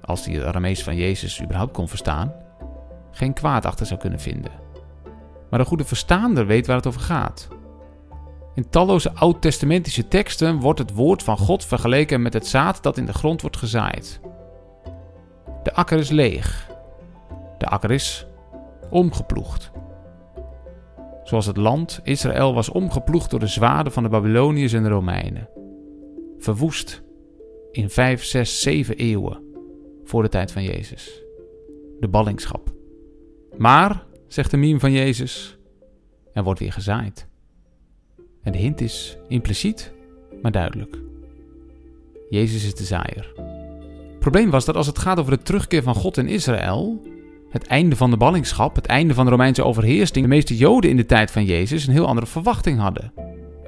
als 0.01 0.24
die 0.24 0.38
de 0.38 0.46
Aramees 0.46 0.84
van 0.84 0.96
Jezus 0.96 1.41
überhaupt 1.41 1.74
kon 1.74 1.88
verstaan, 1.88 2.34
geen 3.12 3.34
kwaad 3.34 3.65
achter 3.65 3.86
zou 3.86 4.00
kunnen 4.00 4.20
vinden. 4.20 4.51
Maar 5.50 5.60
een 5.60 5.65
goede 5.65 5.86
verstaander 5.86 6.46
weet 6.46 6.67
waar 6.67 6.75
het 6.75 6.88
over 6.88 7.01
gaat. 7.01 7.48
In 8.55 8.70
talloze 8.70 9.13
oud-testamentische 9.13 10.08
teksten 10.08 10.60
wordt 10.60 10.79
het 10.79 10.93
woord 10.93 11.24
van 11.24 11.38
God 11.38 11.65
vergeleken 11.65 12.22
met 12.22 12.34
het 12.34 12.48
zaad 12.48 12.84
dat 12.84 12.98
in 12.98 13.05
de 13.05 13.13
grond 13.13 13.41
wordt 13.41 13.58
gezaaid. 13.58 14.20
De 15.63 15.74
akker 15.74 16.00
is 16.00 16.10
leeg. 16.10 16.70
De 17.58 17.65
akker 17.65 17.91
is 17.91 18.25
omgeploegd. 18.91 19.71
Zoals 21.24 21.45
het 21.45 21.57
land 21.57 22.00
Israël 22.03 22.53
was 22.53 22.69
omgeploegd 22.69 23.29
door 23.29 23.39
de 23.39 23.48
zwaarden 23.48 23.93
van 23.93 24.03
de 24.03 24.10
Babyloniërs 24.10 24.74
en 24.74 24.83
de 24.83 24.89
Romeinen. 24.89 25.50
Verwoest 26.38 27.03
in 27.71 27.89
5, 27.89 28.24
6, 28.24 28.62
7 28.62 28.95
eeuwen 28.98 29.43
voor 30.03 30.24
de 30.24 30.29
tijd 30.29 30.51
van 30.51 30.63
Jezus. 30.63 31.24
De 32.00 32.07
ballingschap. 32.07 32.74
Maar, 33.57 34.05
zegt 34.27 34.51
de 34.51 34.57
meme 34.57 34.79
van 34.79 34.91
Jezus, 34.91 35.57
er 36.33 36.43
wordt 36.43 36.60
weer 36.60 36.71
gezaaid. 36.71 37.27
En 38.43 38.51
de 38.51 38.57
hint 38.57 38.81
is 38.81 39.17
impliciet, 39.27 39.93
maar 40.41 40.51
duidelijk. 40.51 40.98
Jezus 42.29 42.65
is 42.65 42.75
de 42.75 42.83
zaaier. 42.83 43.31
Het 44.12 44.19
probleem 44.19 44.50
was 44.50 44.65
dat 44.65 44.75
als 44.75 44.88
het 44.88 45.00
gaat 45.00 45.19
over 45.19 45.38
de 45.38 45.43
terugkeer 45.43 45.83
van 45.83 45.95
God 45.95 46.17
in 46.17 46.27
Israël, 46.27 47.01
het 47.51 47.67
einde 47.67 47.96
van 47.96 48.10
de 48.10 48.17
ballingschap, 48.17 48.75
het 48.75 48.86
einde 48.86 49.13
van 49.13 49.25
de 49.25 49.31
Romeinse 49.31 49.63
overheersing, 49.63 50.24
de 50.24 50.31
meeste 50.31 50.58
Joden 50.58 50.89
in 50.89 50.98
de 50.98 51.05
tijd 51.05 51.31
van 51.31 51.46
Jezus 51.46 51.88
een 51.88 51.93
heel 51.93 52.08
andere 52.08 52.27
verwachting 52.27 52.79
hadden. 52.79 53.13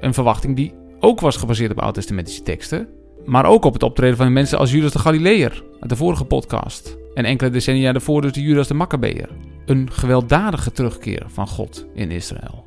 Een 0.00 0.14
verwachting 0.14 0.56
die 0.56 0.74
ook 1.00 1.20
was 1.20 1.36
gebaseerd 1.36 1.70
op 1.70 1.78
oud-testamentische 1.78 2.42
teksten, 2.42 2.88
maar 3.24 3.44
ook 3.44 3.64
op 3.64 3.72
het 3.72 3.82
optreden 3.82 4.16
van 4.16 4.32
mensen 4.32 4.58
als 4.58 4.70
Judas 4.70 4.92
de 4.92 4.98
Galileër 4.98 5.64
uit 5.80 5.90
de 5.90 5.96
vorige 5.96 6.24
podcast. 6.24 6.96
En 7.14 7.24
enkele 7.24 7.50
decennia 7.50 7.92
daarvoor 7.92 8.22
dus 8.22 8.32
de 8.32 8.42
Judas 8.42 8.68
de 8.68 8.74
Maccabeer. 8.74 9.28
Een 9.66 9.92
gewelddadige 9.92 10.72
terugkeer 10.72 11.22
van 11.26 11.48
God 11.48 11.86
in 11.94 12.10
Israël. 12.10 12.66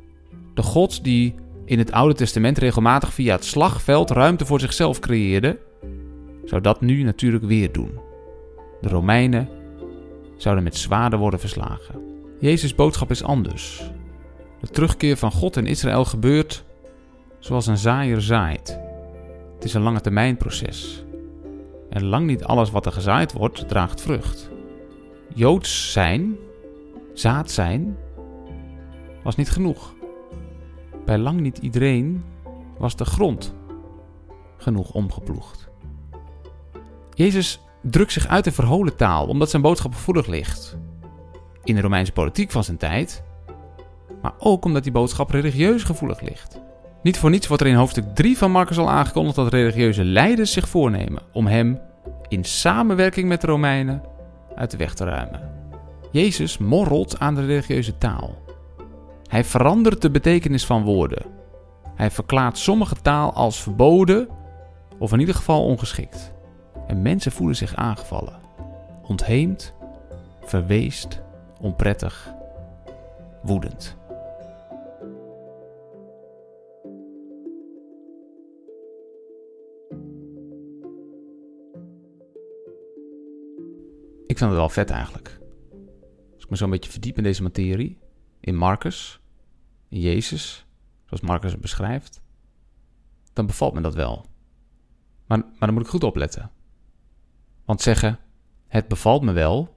De 0.54 0.62
God 0.62 1.04
die 1.04 1.34
in 1.64 1.78
het 1.78 1.92
Oude 1.92 2.14
Testament 2.14 2.58
regelmatig 2.58 3.12
via 3.12 3.34
het 3.34 3.44
slagveld 3.44 4.10
ruimte 4.10 4.46
voor 4.46 4.60
zichzelf 4.60 4.98
creëerde, 4.98 5.58
zou 6.44 6.60
dat 6.60 6.80
nu 6.80 7.02
natuurlijk 7.02 7.44
weer 7.44 7.72
doen. 7.72 7.90
De 8.80 8.88
Romeinen 8.88 9.48
zouden 10.38 10.64
met 10.64 10.76
zwaarden 10.76 11.18
worden 11.18 11.40
verslagen. 11.40 12.02
Jezus' 12.40 12.74
boodschap 12.74 13.10
is 13.10 13.22
anders. 13.22 13.90
De 14.60 14.68
terugkeer 14.68 15.16
van 15.16 15.32
God 15.32 15.56
in 15.56 15.66
Israël 15.66 16.04
gebeurt 16.04 16.64
zoals 17.38 17.66
een 17.66 17.78
zaaier 17.78 18.20
zaait. 18.20 18.80
Het 19.54 19.64
is 19.64 19.74
een 19.74 19.82
lange 19.82 20.00
termijn 20.00 20.36
proces. 20.36 21.04
En 21.90 22.04
lang 22.04 22.26
niet 22.26 22.44
alles 22.44 22.70
wat 22.70 22.86
er 22.86 22.92
gezaaid 22.92 23.32
wordt, 23.32 23.68
draagt 23.68 24.00
vrucht. 24.00 24.50
Joods 25.34 25.92
zijn, 25.92 26.36
zaad 27.14 27.50
zijn, 27.50 27.96
was 29.22 29.36
niet 29.36 29.50
genoeg. 29.50 29.94
Bij 31.04 31.18
lang 31.18 31.40
niet 31.40 31.58
iedereen 31.58 32.24
was 32.78 32.96
de 32.96 33.04
grond 33.04 33.54
genoeg 34.56 34.92
omgeploegd. 34.92 35.68
Jezus 37.14 37.60
drukt 37.90 38.12
zich 38.12 38.26
uit 38.26 38.46
in 38.46 38.52
verholen 38.52 38.96
taal 38.96 39.26
omdat 39.26 39.50
zijn 39.50 39.62
boodschap 39.62 39.94
gevoelig 39.94 40.26
ligt. 40.26 40.78
In 41.64 41.74
de 41.74 41.80
Romeinse 41.80 42.12
politiek 42.12 42.50
van 42.50 42.64
zijn 42.64 42.76
tijd, 42.76 43.22
maar 44.22 44.34
ook 44.38 44.64
omdat 44.64 44.82
die 44.82 44.92
boodschap 44.92 45.30
religieus 45.30 45.82
gevoelig 45.82 46.20
ligt. 46.20 46.60
Niet 47.02 47.18
voor 47.18 47.30
niets 47.30 47.46
wordt 47.46 47.62
er 47.62 47.68
in 47.68 47.74
hoofdstuk 47.74 48.14
3 48.14 48.38
van 48.38 48.50
Marcus 48.50 48.78
al 48.78 48.90
aangekondigd 48.90 49.36
dat 49.36 49.52
religieuze 49.52 50.04
leiders 50.04 50.52
zich 50.52 50.68
voornemen 50.68 51.22
om 51.32 51.46
hem 51.46 51.80
in 52.28 52.44
samenwerking 52.44 53.28
met 53.28 53.40
de 53.40 53.46
Romeinen 53.46 54.02
uit 54.54 54.70
de 54.70 54.76
weg 54.76 54.94
te 54.94 55.04
ruimen. 55.04 55.52
Jezus 56.10 56.58
morrelt 56.58 57.18
aan 57.18 57.34
de 57.34 57.46
religieuze 57.46 57.98
taal. 57.98 58.36
Hij 59.26 59.44
verandert 59.44 60.02
de 60.02 60.10
betekenis 60.10 60.66
van 60.66 60.82
woorden. 60.82 61.26
Hij 61.94 62.10
verklaart 62.10 62.58
sommige 62.58 62.96
taal 63.02 63.32
als 63.32 63.62
verboden 63.62 64.28
of 64.98 65.12
in 65.12 65.20
ieder 65.20 65.34
geval 65.34 65.64
ongeschikt. 65.64 66.32
En 66.88 67.02
mensen 67.02 67.32
voelen 67.32 67.56
zich 67.56 67.74
aangevallen, 67.74 68.40
ontheemd, 69.02 69.74
verweest, 70.40 71.22
onprettig, 71.60 72.34
woedend. 73.42 73.96
Ik 84.26 84.38
vind 84.38 84.50
het 84.50 84.58
wel 84.58 84.68
vet 84.68 84.90
eigenlijk. 84.90 85.40
Als 86.34 86.44
ik 86.44 86.50
me 86.50 86.56
zo 86.56 86.64
een 86.64 86.70
beetje 86.70 86.90
verdiep 86.90 87.16
in 87.16 87.22
deze 87.22 87.42
materie, 87.42 87.98
in 88.40 88.56
Marcus, 88.56 89.20
in 89.88 90.00
Jezus, 90.00 90.66
zoals 91.04 91.22
Marcus 91.22 91.52
het 91.52 91.60
beschrijft, 91.60 92.20
dan 93.32 93.46
bevalt 93.46 93.74
me 93.74 93.80
dat 93.80 93.94
wel. 93.94 94.26
Maar, 95.26 95.38
maar 95.38 95.56
dan 95.58 95.72
moet 95.72 95.82
ik 95.82 95.88
goed 95.88 96.04
opletten. 96.04 96.50
Want 97.68 97.82
zeggen, 97.82 98.18
het 98.66 98.88
bevalt 98.88 99.22
me 99.22 99.32
wel, 99.32 99.76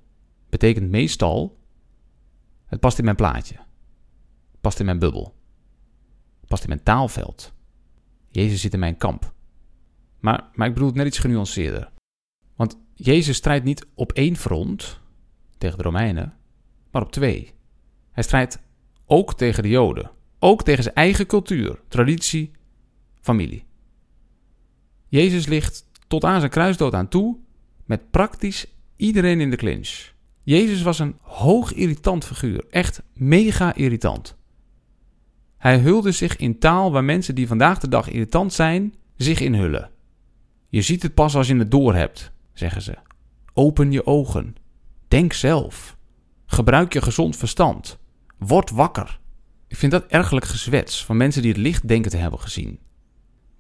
betekent 0.50 0.90
meestal, 0.90 1.60
het 2.66 2.80
past 2.80 2.98
in 2.98 3.04
mijn 3.04 3.16
plaatje. 3.16 3.56
Het 4.52 4.62
past 4.62 4.80
in 4.80 4.86
mijn 4.86 5.00
bubbel. 5.00 5.36
Het 6.40 6.50
past 6.50 6.64
in 6.64 6.70
mijn 6.70 6.84
taalveld. 6.84 7.54
Jezus 8.30 8.62
zit 8.62 8.74
in 8.74 8.80
mijn 8.80 8.98
kamp. 8.98 9.34
Maar, 10.20 10.50
maar 10.54 10.68
ik 10.68 10.74
bedoel 10.74 10.88
het 10.88 10.98
net 10.98 11.08
iets 11.08 11.20
genuanceerder. 11.20 11.92
Want 12.56 12.78
Jezus 12.94 13.38
strijdt 13.38 13.66
niet 13.66 13.86
op 13.96 14.12
één 14.12 14.36
front 14.36 15.00
tegen 15.58 15.78
de 15.78 15.84
Romeinen, 15.84 16.38
maar 16.92 17.02
op 17.02 17.12
twee. 17.12 17.54
Hij 18.12 18.24
strijdt 18.24 18.62
ook 19.06 19.34
tegen 19.34 19.64
de 19.64 19.70
Joden, 19.70 20.12
ook 20.40 20.64
tegen 20.64 20.84
zijn 20.84 20.96
eigen 20.96 21.26
cultuur, 21.26 21.82
traditie, 21.88 22.52
familie. 23.20 23.66
Jezus 25.08 25.46
ligt 25.46 25.90
tot 26.08 26.24
aan 26.24 26.40
zijn 26.40 26.52
kruisdood 26.52 26.94
aan 26.94 27.08
toe 27.08 27.40
met 27.86 28.12
praktisch 28.12 28.66
iedereen 28.96 29.42
in 29.42 29.50
de 29.50 29.56
clinch. 29.56 30.12
Jezus 30.44 30.82
was 30.82 31.00
een 31.00 31.16
hoog 31.22 31.74
irritant 31.74 32.26
figuur, 32.26 32.66
echt 32.70 33.02
mega 33.14 33.76
irritant. 33.76 34.38
Hij 35.58 35.78
hulde 35.78 36.12
zich 36.12 36.36
in 36.36 36.60
taal 36.60 36.92
waar 36.92 37.04
mensen 37.04 37.36
die 37.36 37.48
vandaag 37.48 37.80
de 37.80 37.88
dag 37.88 38.10
irritant 38.10 38.54
zijn, 38.54 38.96
zich 39.16 39.40
in 39.40 39.54
hullen. 39.54 39.90
Je 40.70 40.82
ziet 40.82 41.02
het 41.02 41.14
pas 41.14 41.36
als 41.36 41.48
je 41.48 41.56
het 41.56 41.72
door 41.72 41.96
hebt, 41.96 42.32
zeggen 42.54 42.82
ze. 42.82 42.98
Open 43.54 43.92
je 43.92 44.06
ogen. 44.06 44.56
Denk 45.08 45.34
zelf. 45.34 45.98
Gebruik 46.46 46.94
je 46.94 47.02
gezond 47.02 47.38
verstand. 47.38 48.00
Word 48.38 48.70
wakker. 48.70 49.20
Ik 49.68 49.78
vind 49.78 49.92
dat 49.92 50.06
ergelijk 50.06 50.46
gezwets 50.46 51.06
van 51.06 51.18
mensen 51.18 51.42
die 51.42 51.52
het 51.52 51.62
licht 51.62 51.88
denken 51.88 52.12
te 52.12 52.18
hebben 52.18 52.40
gezien. 52.40 52.80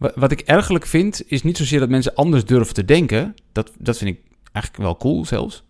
Wat 0.02 0.32
ik 0.32 0.40
ergelijk 0.40 0.86
vind, 0.86 1.24
is 1.28 1.44
niet 1.44 1.58
zozeer 1.58 1.80
dat 1.80 1.90
mensen 1.90 2.16
anders 2.16 2.46
durven 2.46 2.74
te 2.74 2.86
denken. 2.86 3.36
Dat, 3.52 3.72
dat 3.80 3.98
vind 3.98 4.18
ik 4.18 4.22
eigenlijk 4.52 4.84
wel 4.84 4.98
cool 4.98 5.26
zelfs. 5.26 5.64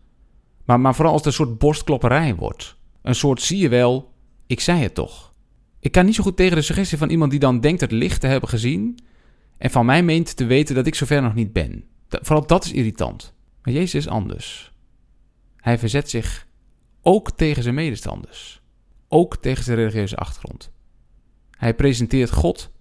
Maar, 0.66 0.80
maar 0.80 0.96
vooral 0.96 1.14
als 1.14 1.22
het 1.24 1.30
een 1.30 1.46
soort 1.46 1.58
borstklopperij 1.58 2.36
wordt. 2.36 2.76
Een 3.02 3.16
soort 3.16 3.42
zie 3.42 3.58
je 3.58 3.70
wel, 3.70 4.14
ik 4.48 4.60
zei 4.60 4.82
het 4.82 4.94
toch. 4.94 5.34
Ik 5.80 5.92
kan 5.92 6.06
niet 6.06 6.16
zo 6.16 6.24
goed 6.24 6.36
tegen 6.36 6.56
de 6.56 6.62
suggestie 6.62 6.98
van 6.98 7.10
iemand 7.10 7.32
die 7.32 7.40
dan 7.40 7.60
denkt 7.60 7.82
het 7.82 7.92
licht 7.92 8.22
te 8.22 8.28
hebben 8.28 8.50
gezien. 8.50 9.00
En 9.58 9.72
van 9.72 9.86
mij 9.86 10.04
meent 10.04 10.36
te 10.36 10.46
weten 10.46 10.76
dat 10.76 10.88
ik 10.88 10.96
zover 10.96 11.22
nog 11.22 11.34
niet 11.34 11.54
ben. 11.54 11.84
vooral 12.08 12.48
dat 12.48 12.66
is 12.66 12.72
irritant. 12.72 13.34
Maar 13.62 13.74
Jezus 13.74 13.94
is 13.94 14.08
anders. 14.08 14.72
Hij 15.56 15.78
verzet 15.78 16.10
zich 16.10 16.48
ook 17.02 17.32
tegen 17.32 17.64
zijn 17.64 17.76
medestanders. 17.76 18.62
Ook 19.08 19.38
tegen 19.38 19.64
zijn 19.64 19.78
religieuze 19.78 20.16
achtergrond. 20.16 20.72
Hij 21.58 21.74
presenteert 21.74 22.32
God 22.32 22.72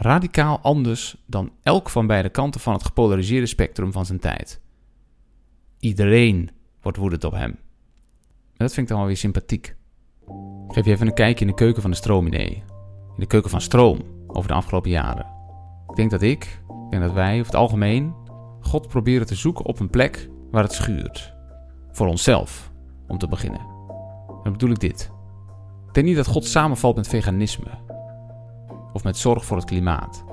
radicaal 0.00 0.58
anders 0.62 1.16
dan 1.26 1.50
elk 1.62 1.90
van 1.90 2.06
beide 2.06 2.28
kanten 2.28 2.60
van 2.60 2.72
het 2.72 2.84
gepolariseerde 2.84 3.46
spectrum 3.46 3.92
van 3.92 4.06
zijn 4.06 4.18
tijd. 4.18 4.60
Iedereen 5.78 6.50
wordt 6.82 6.98
woedend 6.98 7.24
op 7.24 7.32
hem. 7.32 7.50
En 7.50 8.66
dat 8.66 8.72
vind 8.72 8.86
ik 8.86 8.88
dan 8.88 8.98
wel 8.98 9.06
weer 9.06 9.16
sympathiek. 9.16 9.76
Geef 10.68 10.84
je 10.84 10.90
even 10.90 11.06
een 11.06 11.14
kijkje 11.14 11.44
in 11.44 11.50
de 11.50 11.56
keuken 11.56 11.82
van 11.82 11.90
de 11.90 11.96
Strominee. 11.96 12.62
In 13.14 13.20
de 13.20 13.26
keuken 13.26 13.50
van 13.50 13.60
Stroom 13.60 13.98
over 14.26 14.48
de 14.48 14.54
afgelopen 14.54 14.90
jaren. 14.90 15.26
Ik 15.88 15.96
denk 15.96 16.10
dat 16.10 16.22
ik, 16.22 16.44
ik 16.84 16.90
denk 16.90 17.02
dat 17.02 17.12
wij 17.12 17.32
over 17.32 17.46
het 17.46 17.54
algemeen 17.54 18.14
God 18.60 18.88
proberen 18.88 19.26
te 19.26 19.34
zoeken 19.34 19.64
op 19.64 19.80
een 19.80 19.90
plek 19.90 20.28
waar 20.50 20.62
het 20.62 20.72
schuurt. 20.72 21.34
Voor 21.92 22.06
onszelf, 22.06 22.72
om 23.06 23.18
te 23.18 23.28
beginnen. 23.28 23.60
En 24.28 24.40
dan 24.42 24.52
bedoel 24.52 24.70
ik 24.70 24.80
dit. 24.80 25.10
Ik 25.86 25.94
denk 25.94 26.06
niet 26.06 26.16
dat 26.16 26.26
God 26.26 26.44
samenvalt 26.44 26.96
met 26.96 27.08
veganisme. 27.08 27.89
Of 29.00 29.06
met 29.06 29.16
zorg 29.16 29.44
voor 29.44 29.56
het 29.56 29.66
klimaat. 29.66 30.24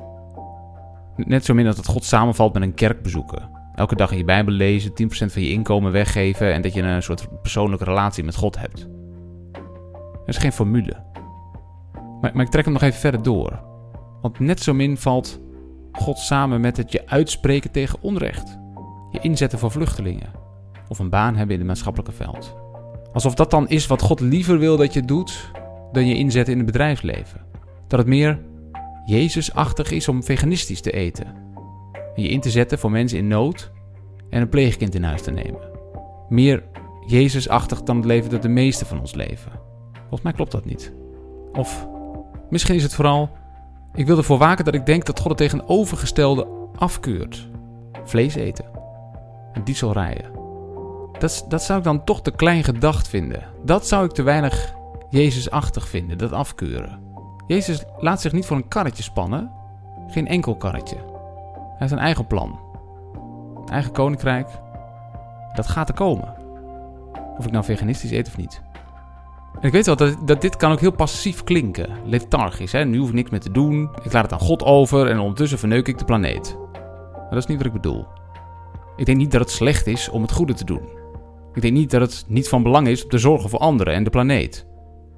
Net 1.15 1.45
zo 1.45 1.53
min 1.53 1.65
dat 1.65 1.77
het 1.77 1.86
God 1.86 2.03
samenvalt 2.03 2.53
met 2.53 2.62
een 2.62 2.74
kerk 2.74 3.01
bezoeken. 3.01 3.50
Elke 3.75 3.95
dag 3.95 4.12
in 4.12 4.17
je 4.17 4.24
Bijbel 4.24 4.53
lezen, 4.53 4.91
10% 4.91 4.95
van 5.07 5.41
je 5.41 5.50
inkomen 5.50 5.91
weggeven 5.91 6.53
en 6.53 6.62
dat 6.62 6.74
je 6.74 6.81
een 6.81 7.03
soort 7.03 7.41
persoonlijke 7.41 7.83
relatie 7.86 8.24
met 8.24 8.36
God 8.36 8.59
hebt. 8.59 8.88
Er 10.13 10.27
is 10.33 10.38
geen 10.38 10.51
formule. 10.51 11.03
Maar, 12.21 12.31
maar 12.33 12.45
ik 12.45 12.51
trek 12.51 12.63
hem 12.63 12.74
nog 12.74 12.81
even 12.81 13.00
verder 13.00 13.24
door. 13.24 13.59
Want 14.21 14.39
net 14.39 14.62
zo 14.62 14.74
min 14.74 14.97
valt 14.97 15.39
God 15.91 16.17
samen 16.17 16.62
met 16.62 16.77
het 16.77 16.91
je 16.91 17.07
uitspreken 17.07 17.71
tegen 17.71 18.01
onrecht. 18.01 18.57
Je 19.12 19.19
inzetten 19.19 19.59
voor 19.59 19.71
vluchtelingen. 19.71 20.31
Of 20.88 21.00
een 21.00 21.09
baan 21.09 21.36
hebben 21.36 21.53
in 21.53 21.59
het 21.59 21.67
maatschappelijke 21.67 22.13
veld. 22.13 22.55
Alsof 23.13 23.33
dat 23.33 23.51
dan 23.51 23.67
is 23.67 23.88
wat 23.88 24.01
God 24.01 24.19
liever 24.19 24.59
wil 24.59 24.77
dat 24.77 24.93
je 24.93 25.05
doet 25.05 25.51
dan 25.91 26.07
je 26.07 26.15
inzetten 26.15 26.53
in 26.53 26.59
het 26.59 26.71
bedrijfsleven. 26.71 27.45
Dat 27.88 28.00
het 28.00 28.07
meer 28.07 28.39
Jezusachtig 29.08 29.92
is 29.92 30.08
om 30.08 30.24
veganistisch 30.24 30.82
te 30.82 30.92
eten. 30.92 31.26
En 32.16 32.24
je 32.24 32.30
in 32.30 32.40
te 32.40 32.50
zetten 32.50 32.80
voor 32.80 32.92
mensen 32.92 33.18
in 33.18 33.28
nood 33.28 33.72
en 34.30 34.42
een 34.42 34.50
pleegkind 34.50 34.96
in 34.96 35.04
huis 35.04 35.22
te 35.22 35.32
nemen. 35.32 35.62
Meer 36.30 36.64
Jezusachtig 37.06 37.84
dan 37.84 37.96
het 37.96 38.06
leven 38.06 38.30
dat 38.30 38.42
de 38.42 38.48
meeste 38.48 38.86
van 38.86 39.00
ons 39.00 39.14
leven. 39.14 39.52
Volgens 40.00 40.22
mij 40.22 40.34
klopt 40.34 40.52
dat 40.52 40.66
niet. 40.66 40.94
Of 41.54 41.88
misschien 42.50 42.76
is 42.76 42.84
het 42.84 42.94
vooral, 42.94 43.30
ik 43.94 44.08
wil 44.08 44.18
ervoor 44.18 44.38
waken 44.38 44.66
dat 44.66 44.74
ik 44.74 44.86
denk 44.86 45.06
dat 45.06 45.20
God 45.20 45.30
het 45.30 45.38
tegenovergestelde 45.38 46.48
afkeurt. 46.76 47.50
Vlees 48.04 48.36
eten. 48.36 48.66
En 49.54 49.64
diesel 49.64 49.94
rijden. 49.94 50.32
Dat, 51.20 51.46
dat 51.50 51.64
zou 51.64 51.78
ik 51.78 51.84
dan 51.84 52.04
toch 52.04 52.22
te 52.22 52.32
klein 52.32 52.64
gedacht 52.64 53.08
vinden. 53.08 53.44
Dat 53.64 53.88
zou 53.88 54.06
ik 54.06 54.12
te 54.12 54.24
weinig 54.24 54.76
Jezusachtig 55.10 55.88
vinden, 55.88 56.18
dat 56.18 56.32
afkeuren. 56.32 57.07
Jezus 57.48 57.84
laat 57.98 58.22
zich 58.22 58.32
niet 58.32 58.46
voor 58.46 58.58
een 58.58 58.68
karretje 58.68 59.04
spannen. 59.04 59.51
Geen 60.08 60.27
enkel 60.27 60.56
karretje. 60.56 60.96
Hij 60.96 61.75
heeft 61.77 61.92
een 61.92 61.98
eigen 61.98 62.27
plan. 62.27 62.60
Een 63.66 63.74
eigen 63.74 63.92
koninkrijk. 63.92 64.50
Dat 65.54 65.68
gaat 65.68 65.89
er 65.89 65.96
komen. 65.96 66.34
Of 67.38 67.46
ik 67.46 67.51
nou 67.51 67.63
veganistisch 67.63 68.12
eet 68.12 68.27
of 68.27 68.38
niet. 68.38 68.62
En 69.62 69.68
ik 69.68 69.72
weet 69.72 69.86
wel 69.86 69.96
dat, 69.96 70.18
dat 70.25 70.42
dit 70.42 70.56
kan 70.56 70.72
ook 70.72 70.80
heel 70.80 70.92
passief 70.92 71.44
klinken. 71.44 71.89
Lethargisch. 72.06 72.72
Hè? 72.72 72.86
Nu 72.86 72.98
hoef 72.98 73.08
ik 73.08 73.13
niks 73.13 73.30
meer 73.30 73.39
te 73.39 73.51
doen. 73.51 73.89
Ik 74.04 74.13
laat 74.13 74.24
het 74.24 74.34
aan 74.34 74.48
God 74.48 74.63
over 74.63 75.08
en 75.08 75.20
ondertussen 75.20 75.60
verneuk 75.60 75.88
ik 75.88 75.98
de 75.98 76.06
planeet. 76.06 76.58
Maar 77.13 77.30
dat 77.30 77.38
is 77.38 77.46
niet 77.46 77.58
wat 77.58 77.66
ik 77.66 77.74
bedoel. 77.74 78.06
Ik 78.96 79.06
denk 79.06 79.18
niet 79.18 79.32
dat 79.32 79.42
het 79.42 79.51
slecht 79.51 79.88
is 79.88 80.10
om 80.10 80.22
het 80.22 80.32
goede 80.32 80.54
te 80.54 80.66
doen. 80.66 80.89
Ik 81.54 81.62
denk 81.62 81.74
niet 81.74 81.92
dat 81.92 82.01
het 82.01 82.25
niet 82.27 82.50
van 82.50 82.63
belang 82.63 82.88
is 82.88 83.04
om 83.04 83.10
te 83.10 83.18
zorgen 83.18 83.50
voor 83.50 83.60
anderen 83.60 83.94
en 83.94 84.04
de 84.04 84.10
planeet. 84.10 84.66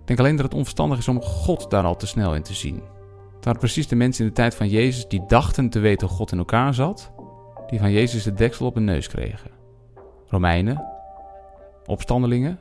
Denk 0.10 0.22
alleen 0.22 0.36
dat 0.36 0.46
het 0.46 0.54
onverstandig 0.54 0.98
is 0.98 1.08
om 1.08 1.22
God 1.22 1.70
daar 1.70 1.84
al 1.84 1.96
te 1.96 2.08
snel 2.08 2.36
in 2.36 2.44
te 2.44 2.54
zien. 2.54 2.76
Het 3.36 3.46
waren 3.46 3.60
precies 3.60 3.88
de 3.88 3.96
mensen 3.96 4.24
in 4.24 4.30
de 4.30 4.36
tijd 4.36 4.56
van 4.56 4.70
Jezus 4.70 5.08
die 5.08 5.26
dachten 5.28 5.70
te 5.70 5.80
weten 5.80 6.08
hoe 6.08 6.16
God 6.16 6.32
in 6.32 6.38
elkaar 6.38 6.74
zat, 6.74 7.12
die 7.68 7.80
van 7.80 7.92
Jezus 7.92 8.24
de 8.24 8.34
deksel 8.34 8.66
op 8.66 8.74
hun 8.74 8.84
neus 8.84 9.08
kregen. 9.08 9.52
Romeinen, 10.28 10.86
opstandelingen, 11.86 12.60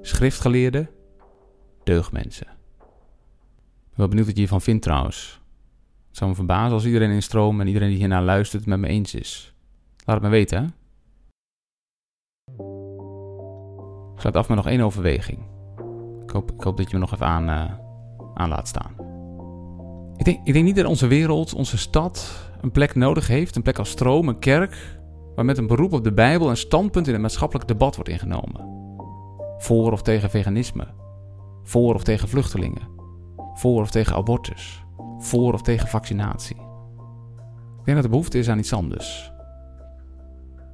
schriftgeleerden, 0.00 0.90
deugdmensen. 1.84 2.46
Wel 3.94 4.08
benieuwd 4.08 4.26
wat 4.26 4.34
je 4.34 4.40
hiervan 4.40 4.60
vindt 4.60 4.82
trouwens. 4.82 5.40
Het 6.08 6.16
zou 6.16 6.30
me 6.30 6.36
verbazen 6.36 6.72
als 6.72 6.84
iedereen 6.84 7.10
in 7.10 7.22
stroom 7.22 7.60
en 7.60 7.66
iedereen 7.66 7.88
die 7.88 7.98
hiernaar 7.98 8.22
luistert 8.22 8.66
met 8.66 8.78
me 8.78 8.88
eens 8.88 9.14
is. 9.14 9.54
Laat 10.04 10.16
het 10.16 10.24
me 10.24 10.30
weten, 10.30 10.58
hè? 10.58 10.64
Ik 14.14 14.20
sluit 14.20 14.36
af 14.36 14.48
met 14.48 14.56
nog 14.56 14.66
één 14.66 14.80
overweging. 14.80 15.51
Ik 16.34 16.62
hoop, 16.62 16.76
dat 16.76 16.90
je 16.90 16.96
me 16.96 16.98
nog 16.98 17.12
even 17.12 17.26
aan, 17.26 17.48
uh, 17.48 17.64
aan 18.34 18.48
laat 18.48 18.68
staan. 18.68 18.94
Ik 20.16 20.24
denk, 20.24 20.40
ik 20.44 20.52
denk 20.52 20.64
niet 20.64 20.76
dat 20.76 20.86
onze 20.86 21.06
wereld, 21.06 21.54
onze 21.54 21.78
stad, 21.78 22.32
een 22.60 22.70
plek 22.70 22.94
nodig 22.94 23.26
heeft. 23.26 23.56
Een 23.56 23.62
plek 23.62 23.78
als 23.78 23.90
stroom, 23.90 24.28
een 24.28 24.38
kerk, 24.38 25.00
waar 25.34 25.44
met 25.44 25.58
een 25.58 25.66
beroep 25.66 25.92
op 25.92 26.04
de 26.04 26.12
Bijbel 26.12 26.50
een 26.50 26.56
standpunt 26.56 27.06
in 27.06 27.12
het 27.12 27.22
maatschappelijk 27.22 27.68
debat 27.68 27.94
wordt 27.94 28.10
ingenomen. 28.10 28.70
Voor 29.58 29.92
of 29.92 30.02
tegen 30.02 30.30
veganisme. 30.30 30.86
Voor 31.62 31.94
of 31.94 32.02
tegen 32.02 32.28
vluchtelingen. 32.28 32.88
Voor 33.54 33.80
of 33.80 33.90
tegen 33.90 34.16
abortus. 34.16 34.84
Voor 35.18 35.52
of 35.52 35.62
tegen 35.62 35.88
vaccinatie. 35.88 36.56
Ik 37.78 37.84
denk 37.84 37.96
dat 37.96 38.02
de 38.02 38.08
behoefte 38.08 38.38
is 38.38 38.48
aan 38.48 38.58
iets 38.58 38.72
anders. 38.72 39.32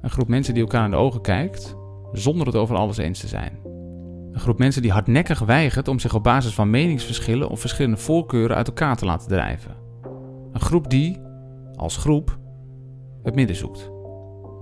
Een 0.01 0.09
groep 0.09 0.27
mensen 0.27 0.53
die 0.53 0.63
elkaar 0.63 0.85
in 0.85 0.91
de 0.91 0.97
ogen 0.97 1.21
kijkt, 1.21 1.75
zonder 2.11 2.45
het 2.45 2.55
over 2.55 2.75
alles 2.75 2.97
eens 2.97 3.19
te 3.19 3.27
zijn. 3.27 3.68
Een 4.31 4.39
groep 4.39 4.57
mensen 4.57 4.81
die 4.81 4.91
hardnekkig 4.91 5.39
weigert 5.39 5.87
om 5.87 5.99
zich 5.99 6.13
op 6.13 6.23
basis 6.23 6.53
van 6.53 6.69
meningsverschillen 6.69 7.49
of 7.49 7.59
verschillende 7.59 7.97
voorkeuren 7.97 8.55
uit 8.55 8.67
elkaar 8.67 8.95
te 8.95 9.05
laten 9.05 9.27
drijven. 9.27 9.75
Een 10.51 10.59
groep 10.59 10.89
die, 10.89 11.21
als 11.75 11.97
groep, 11.97 12.39
het 13.23 13.35
midden 13.35 13.55
zoekt. 13.55 13.91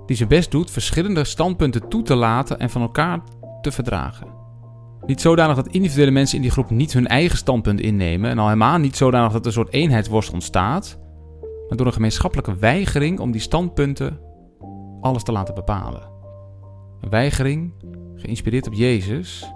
Die 0.06 0.16
zijn 0.16 0.30
best 0.30 0.52
doet 0.52 0.72
verschillende 0.72 1.24
standpunten 1.24 1.90
toe 1.90 2.02
te 2.02 2.16
laten 2.16 2.60
en 2.60 2.70
van 2.70 2.82
elkaar 2.82 3.20
te 3.62 3.72
verdragen. 3.72 4.28
Niet 5.06 5.22
zodanig 5.22 5.56
dat 5.56 5.68
individuele 5.68 6.12
mensen 6.12 6.36
in 6.36 6.42
die 6.42 6.52
groep 6.52 6.70
niet 6.70 6.94
hun 6.94 7.08
eigen 7.08 7.38
standpunt 7.38 7.80
innemen 7.80 8.30
en 8.30 8.38
al 8.38 8.46
helemaal 8.46 8.78
niet 8.78 8.98
zodanig 8.98 9.32
dat 9.32 9.42
er 9.42 9.48
een 9.48 9.54
soort 9.54 9.74
eenheidsworst 9.74 10.34
ontstaat, 10.34 11.00
maar 11.68 11.78
door 11.78 11.86
een 11.86 11.94
gemeenschappelijke 11.94 12.56
weigering 12.56 13.20
om 13.20 13.32
die 13.32 13.42
standpunten 13.42 14.20
alles 15.02 15.24
te 15.24 15.32
laten 15.32 15.56
bepalen. 15.56 16.10
Een 17.02 17.10
weigering 17.10 17.74
geïnspireerd 18.16 18.68
op 18.68 18.74
Jezus, 18.74 19.52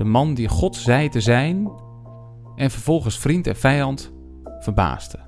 de 0.00 0.06
man 0.06 0.34
die 0.34 0.48
God 0.48 0.76
zei 0.76 1.08
te 1.08 1.20
zijn 1.20 1.70
en 2.56 2.70
vervolgens 2.70 3.18
vriend 3.18 3.46
en 3.46 3.56
vijand 3.56 4.12
verbaasde. 4.60 5.18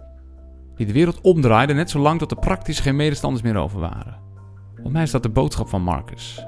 Die 0.77 0.87
de 0.87 0.93
wereld 0.93 1.21
omdraaide 1.21 1.73
net 1.73 1.91
zolang 1.91 2.19
tot 2.19 2.31
er 2.31 2.39
praktisch 2.39 2.81
geen 2.81 2.97
medestanders 2.97 3.43
meer 3.43 3.57
over 3.57 3.81
waren. 3.81 4.19
Volgens 4.73 4.93
mij 4.93 5.03
is 5.03 5.11
dat 5.11 5.23
de 5.23 5.29
boodschap 5.29 5.69
van 5.69 5.83
Marcus. 5.83 6.47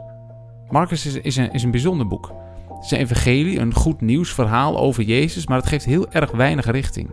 Marcus 0.68 1.06
is, 1.06 1.14
is, 1.14 1.36
een, 1.36 1.52
is 1.52 1.62
een 1.62 1.70
bijzonder 1.70 2.06
boek. 2.06 2.32
Het 2.68 2.84
is 2.84 2.90
een 2.90 2.98
evangelie, 2.98 3.58
een 3.58 3.74
goed 3.74 4.00
nieuwsverhaal 4.00 4.78
over 4.78 5.02
Jezus, 5.02 5.46
maar 5.46 5.58
het 5.58 5.68
geeft 5.68 5.84
heel 5.84 6.10
erg 6.10 6.30
weinig 6.30 6.70
richting. 6.70 7.10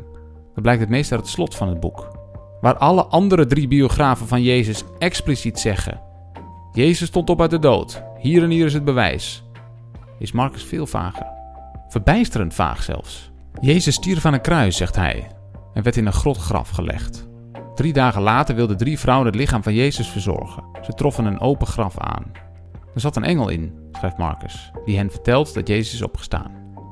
Dat 0.53 0.61
blijkt 0.61 0.81
het 0.81 0.89
meest 0.89 1.11
uit 1.11 1.21
het 1.21 1.29
slot 1.29 1.55
van 1.55 1.67
het 1.67 1.79
boek. 1.79 2.17
Waar 2.61 2.77
alle 2.77 3.05
andere 3.05 3.45
drie 3.45 3.67
biografen 3.67 4.27
van 4.27 4.41
Jezus 4.41 4.83
expliciet 4.99 5.59
zeggen: 5.59 6.01
Jezus 6.71 7.07
stond 7.07 7.29
op 7.29 7.41
uit 7.41 7.51
de 7.51 7.59
dood, 7.59 8.03
hier 8.17 8.43
en 8.43 8.49
hier 8.49 8.65
is 8.65 8.73
het 8.73 8.85
bewijs, 8.85 9.43
is 10.21 10.31
Marcus 10.31 10.63
veel 10.63 10.87
vager. 10.87 11.25
Verbijsterend 11.87 12.53
vaag 12.53 12.83
zelfs. 12.83 13.31
Jezus 13.61 13.95
stierf 13.95 14.25
aan 14.25 14.33
een 14.33 14.41
kruis, 14.41 14.77
zegt 14.77 14.95
hij, 14.95 15.27
en 15.73 15.83
werd 15.83 15.97
in 15.97 16.05
een 16.05 16.13
grotgraf 16.13 16.69
gelegd. 16.69 17.27
Drie 17.75 17.93
dagen 17.93 18.21
later 18.21 18.55
wilden 18.55 18.77
drie 18.77 18.99
vrouwen 18.99 19.27
het 19.27 19.35
lichaam 19.35 19.63
van 19.63 19.73
Jezus 19.73 20.07
verzorgen. 20.07 20.63
Ze 20.81 20.93
troffen 20.93 21.25
een 21.25 21.39
open 21.39 21.67
graf 21.67 21.97
aan. 21.97 22.31
Er 22.93 23.01
zat 23.01 23.15
een 23.15 23.23
engel 23.23 23.49
in, 23.49 23.73
schrijft 23.91 24.17
Marcus, 24.17 24.71
die 24.85 24.97
hen 24.97 25.11
vertelt 25.11 25.53
dat 25.53 25.67
Jezus 25.67 25.93
is 25.93 26.01
opgestaan. 26.01 26.51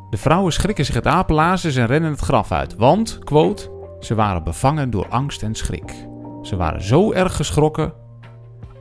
De 0.10 0.18
vrouwen 0.18 0.54
schrikken 0.54 0.86
zich 0.86 0.96
het 0.96 1.08
apenlazers 1.08 1.76
en 1.76 1.86
rennen 1.86 2.12
het 2.12 2.20
graf 2.20 2.52
uit, 2.52 2.76
want, 2.76 3.20
quote, 3.24 3.72
ze 4.00 4.16
waren 4.16 4.44
bevangen 4.44 4.90
door 4.90 5.08
angst 5.08 5.44
en 5.44 5.56
schrik. 5.56 5.94
Ze 6.42 6.56
waren 6.56 6.84
zo 6.84 7.12
erg 7.12 7.36
geschrokken 7.36 7.94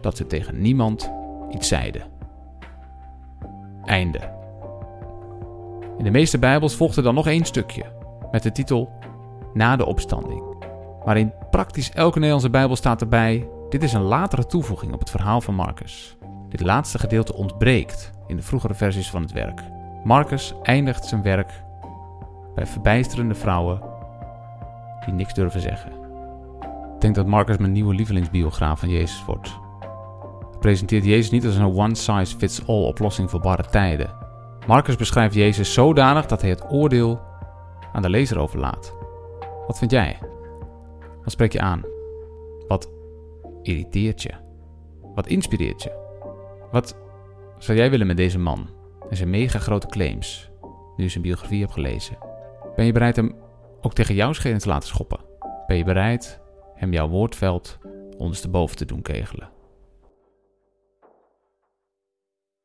dat 0.00 0.16
ze 0.16 0.26
tegen 0.26 0.60
niemand 0.60 1.12
iets 1.50 1.68
zeiden. 1.68 2.02
Einde. 3.84 4.37
In 5.98 6.04
de 6.04 6.10
meeste 6.10 6.38
Bijbels 6.38 6.74
volgt 6.74 6.96
er 6.96 7.02
dan 7.02 7.14
nog 7.14 7.26
één 7.26 7.44
stukje, 7.44 7.84
met 8.30 8.42
de 8.42 8.52
titel 8.52 8.92
Na 9.54 9.76
de 9.76 9.86
opstanding. 9.86 10.42
Maar 11.04 11.16
in 11.16 11.32
praktisch 11.50 11.90
elke 11.90 12.16
Nederlandse 12.16 12.50
Bijbel 12.50 12.76
staat 12.76 13.00
erbij: 13.00 13.48
dit 13.68 13.82
is 13.82 13.92
een 13.92 14.02
latere 14.02 14.46
toevoeging 14.46 14.92
op 14.92 14.98
het 15.00 15.10
verhaal 15.10 15.40
van 15.40 15.54
Marcus. 15.54 16.16
Dit 16.48 16.60
laatste 16.60 16.98
gedeelte 16.98 17.34
ontbreekt 17.34 18.10
in 18.26 18.36
de 18.36 18.42
vroegere 18.42 18.74
versies 18.74 19.10
van 19.10 19.22
het 19.22 19.32
werk. 19.32 19.62
Marcus 20.04 20.54
eindigt 20.62 21.04
zijn 21.04 21.22
werk 21.22 21.62
bij 22.54 22.66
verbijsterende 22.66 23.34
vrouwen 23.34 23.80
die 25.04 25.14
niks 25.14 25.34
durven 25.34 25.60
zeggen. 25.60 25.92
Ik 26.94 27.00
denk 27.00 27.14
dat 27.14 27.26
Marcus 27.26 27.56
mijn 27.56 27.72
nieuwe 27.72 27.94
lievelingsbiograaf 27.94 28.80
van 28.80 28.88
Jezus 28.88 29.24
wordt. 29.24 29.48
Hij 30.50 30.58
presenteert 30.58 31.04
Jezus 31.04 31.30
niet 31.30 31.46
als 31.46 31.56
een 31.56 31.76
one-size-fits-all 31.76 32.84
oplossing 32.84 33.30
voor 33.30 33.40
barre 33.40 33.64
tijden. 33.64 34.17
Marcus 34.68 34.96
beschrijft 34.96 35.34
Jezus 35.34 35.72
zodanig 35.72 36.26
dat 36.26 36.40
hij 36.40 36.50
het 36.50 36.70
oordeel 36.70 37.20
aan 37.92 38.02
de 38.02 38.10
lezer 38.10 38.38
overlaat. 38.38 38.94
Wat 39.66 39.78
vind 39.78 39.90
jij? 39.90 40.18
Wat 41.22 41.32
spreek 41.32 41.52
je 41.52 41.60
aan? 41.60 41.82
Wat 42.66 42.90
irriteert 43.62 44.22
je? 44.22 44.30
Wat 45.14 45.26
inspireert 45.26 45.82
je? 45.82 45.92
Wat 46.70 46.96
zou 47.58 47.78
jij 47.78 47.90
willen 47.90 48.06
met 48.06 48.16
deze 48.16 48.38
man 48.38 48.68
en 49.10 49.16
zijn 49.16 49.30
mega 49.30 49.58
grote 49.58 49.86
claims, 49.86 50.50
nu 50.96 51.04
je 51.04 51.10
zijn 51.10 51.22
biografie 51.22 51.60
hebt 51.60 51.72
gelezen? 51.72 52.18
Ben 52.76 52.84
je 52.84 52.92
bereid 52.92 53.16
hem 53.16 53.36
ook 53.80 53.92
tegen 53.92 54.14
jouw 54.14 54.32
schenen 54.32 54.58
te 54.58 54.68
laten 54.68 54.88
schoppen? 54.88 55.20
Ben 55.66 55.76
je 55.76 55.84
bereid 55.84 56.40
hem 56.74 56.92
jouw 56.92 57.08
woordveld 57.08 57.78
ondersteboven 58.16 58.76
te 58.76 58.84
doen 58.84 59.02
kegelen? 59.02 59.48